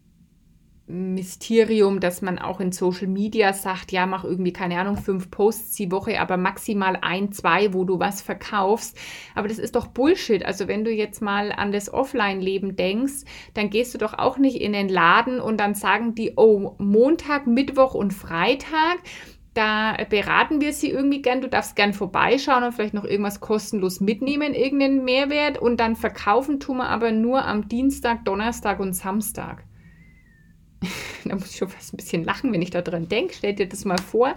Mysterium, 0.89 2.01
dass 2.01 2.23
man 2.23 2.39
auch 2.39 2.61
in 2.61 2.73
Social 2.73 3.09
Media 3.09 3.53
sagt, 3.53 3.93
ja, 3.93 4.07
mach 4.07 4.25
irgendwie, 4.25 4.55
keine 4.55 4.81
Ahnung, 4.81 4.97
fünf 4.97 5.31
Posts 5.31 5.75
die 5.75 5.93
Woche, 5.93 6.19
aber 6.19 6.39
maximal 6.39 6.99
ein, 7.03 7.31
zwei, 7.31 7.75
wo 7.75 7.85
du 7.85 7.99
was 7.99 8.23
verkaufst. 8.23 8.99
Aber 9.35 9.49
das 9.49 9.59
ist 9.59 9.77
doch 9.77 9.89
Bullshit. 9.89 10.45
Also 10.45 10.67
wenn 10.67 10.85
du 10.85 10.91
jetzt 10.91 11.21
mal 11.21 11.53
an 11.53 11.73
das 11.73 11.93
Offline-Leben 11.93 12.75
denkst, 12.75 13.25
dann 13.53 13.69
gehst 13.69 13.93
du 13.93 13.99
doch 13.99 14.15
auch 14.15 14.39
nicht 14.39 14.61
in 14.61 14.73
den 14.73 14.89
Laden 14.89 15.41
und 15.41 15.59
dann 15.59 15.75
sagen 15.75 16.15
die, 16.15 16.33
oh, 16.37 16.75
Montag, 16.79 17.47
Mittwoch 17.47 17.93
und 17.93 18.15
Freitag 18.15 18.99
da 19.55 19.97
beraten 20.09 20.61
wir 20.61 20.73
sie 20.73 20.91
irgendwie 20.91 21.23
gern. 21.23 21.41
Du 21.41 21.49
darfst 21.49 21.77
gern 21.77 21.93
vorbeischauen 21.93 22.65
und 22.65 22.73
vielleicht 22.73 22.95
noch 22.95 23.05
irgendwas 23.05 23.41
kostenlos 23.41 24.01
mitnehmen, 24.01 24.55
irgendeinen 24.55 25.05
Mehrwert. 25.05 25.59
Und 25.59 25.79
dann 25.81 25.97
verkaufen 25.97 26.61
tun 26.61 26.79
wir 26.79 26.89
aber 26.89 27.13
nur 27.13 27.45
am 27.45 27.69
Dienstag, 27.69 28.25
Donnerstag 28.25 28.81
und 28.81 28.93
Samstag. 28.95 29.65
da 31.25 31.35
muss 31.35 31.51
ich 31.51 31.57
schon 31.57 31.69
fast 31.69 31.93
ein 31.93 31.97
bisschen 31.97 32.25
lachen, 32.25 32.53
wenn 32.53 32.63
ich 32.63 32.71
da 32.71 32.83
dran 32.83 33.09
denke. 33.09 33.35
Stell 33.35 33.55
dir 33.55 33.69
das 33.69 33.85
mal 33.85 33.99
vor, 33.99 34.37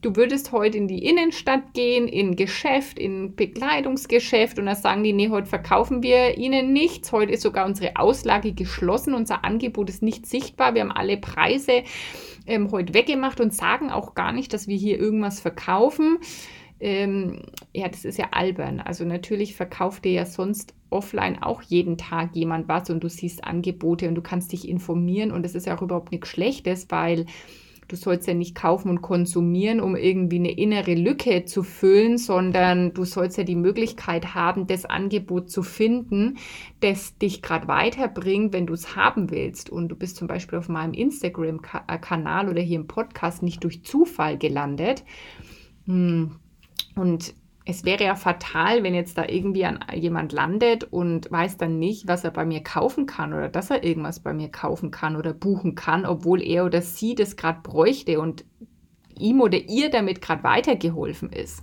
du 0.00 0.16
würdest 0.16 0.52
heute 0.52 0.78
in 0.78 0.88
die 0.88 1.04
Innenstadt 1.04 1.74
gehen, 1.74 2.08
in 2.08 2.36
Geschäft, 2.36 2.98
in 2.98 3.34
Bekleidungsgeschäft 3.34 4.58
und 4.58 4.66
da 4.66 4.74
sagen 4.74 5.02
die, 5.04 5.12
nee, 5.12 5.28
heute 5.28 5.48
verkaufen 5.48 6.02
wir 6.02 6.38
ihnen 6.38 6.72
nichts. 6.72 7.12
Heute 7.12 7.32
ist 7.32 7.42
sogar 7.42 7.66
unsere 7.66 7.96
Auslage 7.96 8.52
geschlossen, 8.52 9.14
unser 9.14 9.44
Angebot 9.44 9.90
ist 9.90 10.02
nicht 10.02 10.26
sichtbar, 10.26 10.74
wir 10.74 10.82
haben 10.82 10.92
alle 10.92 11.16
Preise 11.16 11.82
ähm, 12.46 12.70
heute 12.72 12.94
weggemacht 12.94 13.40
und 13.40 13.54
sagen 13.54 13.90
auch 13.90 14.14
gar 14.14 14.32
nicht, 14.32 14.52
dass 14.52 14.66
wir 14.66 14.76
hier 14.76 14.98
irgendwas 14.98 15.40
verkaufen. 15.40 16.18
Ähm, 16.82 17.42
ja, 17.72 17.88
das 17.88 18.04
ist 18.04 18.18
ja 18.18 18.28
albern. 18.32 18.80
Also 18.80 19.04
natürlich 19.04 19.54
verkauft 19.54 20.04
dir 20.04 20.12
ja 20.12 20.26
sonst 20.26 20.74
offline 20.90 21.40
auch 21.40 21.62
jeden 21.62 21.96
Tag 21.96 22.34
jemand 22.34 22.68
was 22.68 22.90
und 22.90 23.04
du 23.04 23.08
siehst 23.08 23.44
Angebote 23.44 24.08
und 24.08 24.16
du 24.16 24.20
kannst 24.20 24.52
dich 24.52 24.68
informieren 24.68 25.30
und 25.30 25.44
das 25.44 25.54
ist 25.54 25.66
ja 25.66 25.76
auch 25.76 25.82
überhaupt 25.82 26.10
nichts 26.10 26.28
Schlechtes, 26.28 26.88
weil 26.90 27.26
du 27.86 27.94
sollst 27.94 28.26
ja 28.26 28.34
nicht 28.34 28.56
kaufen 28.56 28.88
und 28.88 29.00
konsumieren, 29.00 29.80
um 29.80 29.94
irgendwie 29.94 30.36
eine 30.36 30.50
innere 30.50 30.94
Lücke 30.94 31.44
zu 31.44 31.62
füllen, 31.62 32.18
sondern 32.18 32.92
du 32.94 33.04
sollst 33.04 33.38
ja 33.38 33.44
die 33.44 33.54
Möglichkeit 33.54 34.34
haben, 34.34 34.66
das 34.66 34.84
Angebot 34.84 35.50
zu 35.50 35.62
finden, 35.62 36.38
das 36.80 37.16
dich 37.18 37.42
gerade 37.42 37.68
weiterbringt, 37.68 38.52
wenn 38.52 38.66
du 38.66 38.74
es 38.74 38.96
haben 38.96 39.30
willst. 39.30 39.70
Und 39.70 39.88
du 39.88 39.94
bist 39.94 40.16
zum 40.16 40.26
Beispiel 40.26 40.58
auf 40.58 40.68
meinem 40.68 40.94
Instagram-Kanal 40.94 42.48
oder 42.48 42.60
hier 42.60 42.80
im 42.80 42.88
Podcast 42.88 43.42
nicht 43.42 43.62
durch 43.62 43.84
Zufall 43.84 44.36
gelandet. 44.36 45.04
Hm. 45.86 46.41
Und 46.94 47.34
es 47.64 47.84
wäre 47.84 48.04
ja 48.04 48.14
fatal, 48.16 48.82
wenn 48.82 48.94
jetzt 48.94 49.18
da 49.18 49.26
irgendwie 49.28 49.64
an 49.64 49.80
jemand 49.94 50.32
landet 50.32 50.84
und 50.84 51.30
weiß 51.30 51.58
dann 51.58 51.78
nicht, 51.78 52.08
was 52.08 52.24
er 52.24 52.32
bei 52.32 52.44
mir 52.44 52.62
kaufen 52.62 53.06
kann 53.06 53.32
oder 53.32 53.48
dass 53.48 53.70
er 53.70 53.84
irgendwas 53.84 54.20
bei 54.20 54.32
mir 54.32 54.48
kaufen 54.48 54.90
kann 54.90 55.16
oder 55.16 55.32
buchen 55.32 55.74
kann, 55.74 56.04
obwohl 56.04 56.42
er 56.42 56.64
oder 56.64 56.82
sie 56.82 57.14
das 57.14 57.36
gerade 57.36 57.60
bräuchte 57.62 58.20
und 58.20 58.44
ihm 59.16 59.40
oder 59.40 59.58
ihr 59.58 59.90
damit 59.90 60.20
gerade 60.20 60.42
weitergeholfen 60.42 61.30
ist. 61.30 61.62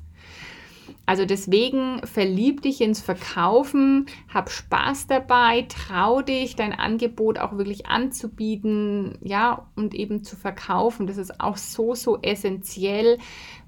Also 1.10 1.26
deswegen 1.26 2.06
verlieb 2.06 2.62
dich 2.62 2.82
ins 2.82 3.02
Verkaufen, 3.02 4.06
hab 4.32 4.52
Spaß 4.52 5.08
dabei, 5.08 5.66
trau 5.68 6.22
dich, 6.22 6.56
dein 6.56 6.72
Angebot 6.72 7.40
auch 7.40 7.58
wirklich 7.58 7.88
anzubieten, 7.88 9.18
ja, 9.24 9.72
und 9.76 9.96
eben 9.96 10.24
zu 10.24 10.36
verkaufen. 10.36 11.08
Das 11.08 11.18
ist 11.18 11.42
auch 11.42 11.58
so, 11.58 11.96
so 11.96 12.22
essentiell, 12.22 13.18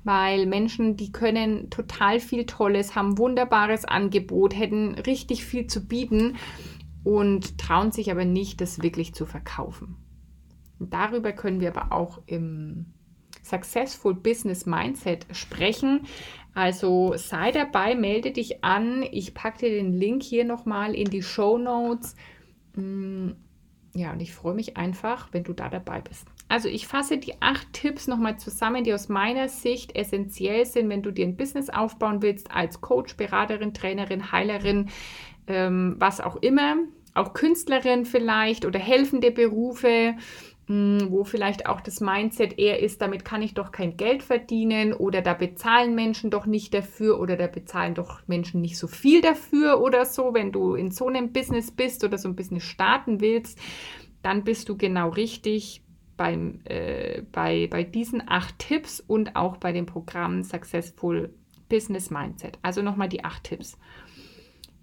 weil 0.04 0.46
Menschen, 0.46 0.98
die 0.98 1.12
können 1.12 1.72
total 1.72 2.20
viel 2.20 2.46
Tolles, 2.46 2.94
haben 2.94 3.18
wunderbares 3.18 3.86
Angebot, 3.86 4.56
hätten 4.56 4.94
richtig 4.94 5.44
viel 5.44 5.66
zu 5.66 5.88
bieten 5.88 6.36
und 7.04 7.58
trauen 7.58 7.92
sich 7.92 8.12
aber 8.12 8.24
nicht, 8.24 8.62
das 8.62 8.84
wirklich 8.84 9.16
zu 9.16 9.26
verkaufen. 9.26 9.96
Und 10.78 10.94
darüber 10.94 11.32
können 11.32 11.60
wir 11.60 11.76
aber 11.76 11.92
auch 11.92 12.22
im 12.28 12.94
Successful 13.44 14.14
Business 14.14 14.66
Mindset 14.66 15.26
sprechen. 15.32 16.02
Also 16.54 17.14
sei 17.16 17.52
dabei, 17.52 17.96
melde 17.96 18.32
dich 18.32 18.64
an. 18.64 19.04
Ich 19.12 19.34
packe 19.34 19.60
dir 19.60 19.70
den 19.70 19.94
Link 19.94 20.24
hier 20.24 20.44
nochmal 20.44 20.94
in 20.96 21.10
die 21.10 21.24
Show 21.24 21.58
Notes. 21.58 22.16
Mm, 22.76 23.30
ja, 23.94 24.12
und 24.12 24.22
ich 24.22 24.34
freue 24.34 24.54
mich 24.54 24.78
einfach, 24.78 25.30
wenn 25.32 25.44
du 25.44 25.54
da 25.54 25.70
dabei 25.70 26.02
bist. 26.02 26.28
Also 26.50 26.68
ich 26.68 26.88
fasse 26.88 27.18
die 27.18 27.42
acht 27.42 27.72
Tipps 27.72 28.08
nochmal 28.08 28.38
zusammen, 28.38 28.84
die 28.84 28.94
aus 28.94 29.08
meiner 29.08 29.48
Sicht 29.48 29.96
essentiell 29.96 30.66
sind, 30.66 30.90
wenn 30.90 31.02
du 31.02 31.12
dir 31.12 31.26
ein 31.26 31.38
Business 31.38 31.70
aufbauen 31.70 32.22
willst, 32.22 32.52
als 32.52 32.82
Coach, 32.82 33.16
Beraterin, 33.16 33.74
Trainerin, 33.74 34.34
Heilerin, 34.34 34.90
ähm, 35.48 35.96
was 35.98 36.20
auch 36.20 36.36
immer, 36.38 36.76
auch 37.14 37.34
Künstlerin 37.34 38.06
vielleicht 38.06 38.66
oder 38.66 38.80
helfende 38.80 39.32
Berufe 39.32 40.16
wo 40.68 41.24
vielleicht 41.24 41.66
auch 41.66 41.82
das 41.82 42.00
Mindset 42.00 42.58
eher 42.58 42.80
ist, 42.80 43.02
damit 43.02 43.26
kann 43.26 43.42
ich 43.42 43.54
doch 43.54 43.72
kein 43.72 43.98
Geld 43.98 44.24
verdienen 44.24 44.94
oder 44.94 45.22
da 45.22 45.34
bezahlen 45.34 45.96
Menschen 45.96 46.32
doch 46.32 46.46
nicht 46.46 46.74
dafür 46.74 47.20
oder 47.20 47.36
da 47.36 47.48
bezahlen 47.48 47.94
doch 47.94 48.22
Menschen 48.28 48.62
nicht 48.62 48.78
so 48.78 48.88
viel 48.88 49.22
dafür 49.22 49.82
oder 49.82 50.06
so. 50.06 50.34
Wenn 50.34 50.52
du 50.52 50.76
in 50.76 50.92
so 50.92 51.08
einem 51.08 51.34
Business 51.34 51.72
bist 51.72 52.04
oder 52.04 52.18
so 52.18 52.30
ein 52.30 52.36
Business 52.36 52.64
starten 52.64 53.20
willst, 53.20 53.60
dann 54.22 54.44
bist 54.44 54.70
du 54.70 54.78
genau 54.78 55.10
richtig 55.10 55.84
beim, 56.16 56.60
äh, 56.66 57.24
bei, 57.32 57.68
bei 57.70 57.84
diesen 57.84 58.24
acht 58.28 58.60
Tipps 58.60 59.00
und 59.00 59.36
auch 59.36 59.58
bei 59.58 59.72
dem 59.72 59.88
Programm 59.88 60.44
Successful 60.44 61.34
Business 61.68 62.12
Mindset. 62.12 62.60
Also 62.62 62.82
nochmal 62.82 63.10
die 63.10 63.24
acht 63.24 63.46
Tipps 63.46 63.78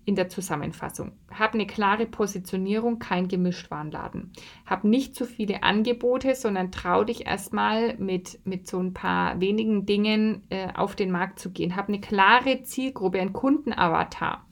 in 0.08 0.14
der 0.14 0.30
Zusammenfassung. 0.30 1.12
Hab 1.30 1.52
eine 1.52 1.66
klare 1.66 2.06
Positionierung, 2.06 2.98
kein 2.98 3.28
Gemischtwarenladen. 3.28 4.32
Hab 4.64 4.82
nicht 4.82 5.14
zu 5.14 5.26
viele 5.26 5.62
Angebote, 5.62 6.34
sondern 6.34 6.72
trau 6.72 7.04
dich 7.04 7.26
erstmal 7.26 7.94
mit, 7.98 8.40
mit 8.46 8.66
so 8.66 8.78
ein 8.78 8.94
paar 8.94 9.38
wenigen 9.38 9.84
Dingen 9.84 10.44
äh, 10.48 10.68
auf 10.74 10.96
den 10.96 11.10
Markt 11.10 11.38
zu 11.38 11.50
gehen. 11.50 11.76
Hab 11.76 11.88
eine 11.88 12.00
klare 12.00 12.62
Zielgruppe, 12.62 13.20
ein 13.20 13.34
Kundenavatar. 13.34 14.46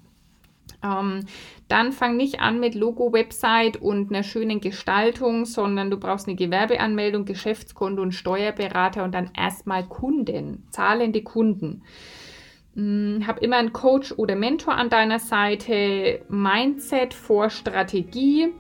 Ähm, 0.85 1.25
dann 1.69 1.93
fang 1.93 2.19
nicht 2.19 2.41
an 2.41 2.61
mit 2.61 2.75
Logo, 2.75 3.15
Website 3.15 3.79
und 3.79 4.11
einer 4.11 4.25
schönen 4.25 4.61
Gestaltung, 4.61 5.47
sondern 5.47 5.91
du 5.91 5.97
brauchst 5.97 6.29
eine 6.29 6.37
Gewerbeanmeldung, 6.37 7.25
Geschäftskonto 7.25 8.03
und 8.03 8.13
Steuerberater 8.13 9.05
und 9.05 9.15
dann 9.15 9.31
erstmal 9.35 9.87
Kunden, 9.89 10.67
zahlende 10.71 11.23
Kunden. 11.23 11.83
Hm, 12.77 13.25
hab 13.27 13.43
immer 13.43 13.57
einen 13.57 13.73
Coach 13.73 14.13
oder 14.17 14.37
Mentor 14.37 14.75
an 14.75 14.91
deiner 14.91 15.19
Seite. 15.19 16.21
Mindset 16.29 17.15
vor 17.15 17.51
Strategie. 17.51 18.53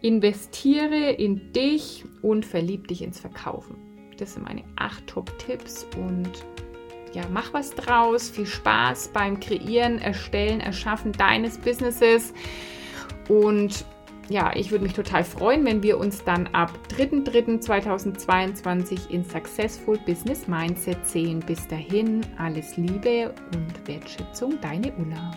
Investiere 0.00 1.12
in 1.12 1.52
dich 1.52 2.04
und 2.22 2.44
verlieb 2.44 2.88
dich 2.88 3.02
ins 3.02 3.20
Verkaufen. 3.20 3.76
Das 4.18 4.34
sind 4.34 4.44
meine 4.44 4.64
acht 4.76 5.06
Top-Tipps 5.06 5.86
und 5.96 6.30
ja, 7.12 7.22
mach 7.30 7.52
was 7.52 7.74
draus. 7.74 8.30
Viel 8.30 8.46
Spaß 8.46 9.08
beim 9.08 9.38
Kreieren, 9.40 9.98
Erstellen, 9.98 10.60
Erschaffen 10.60 11.12
deines 11.12 11.58
Businesses 11.58 12.32
und 13.28 13.84
ja, 14.28 14.52
ich 14.54 14.70
würde 14.70 14.84
mich 14.84 14.92
total 14.94 15.24
freuen, 15.24 15.66
wenn 15.66 15.82
wir 15.82 15.98
uns 15.98 16.22
dann 16.24 16.46
ab 16.48 16.72
3.3.2022 16.96 19.10
in 19.10 19.24
Successful 19.24 19.98
Business 20.06 20.46
Mindset 20.48 21.06
sehen. 21.06 21.40
Bis 21.40 21.68
dahin, 21.68 22.22
alles 22.38 22.76
Liebe 22.76 23.34
und 23.54 23.86
Wertschätzung, 23.86 24.58
deine 24.60 24.92
Ulla. 24.94 25.30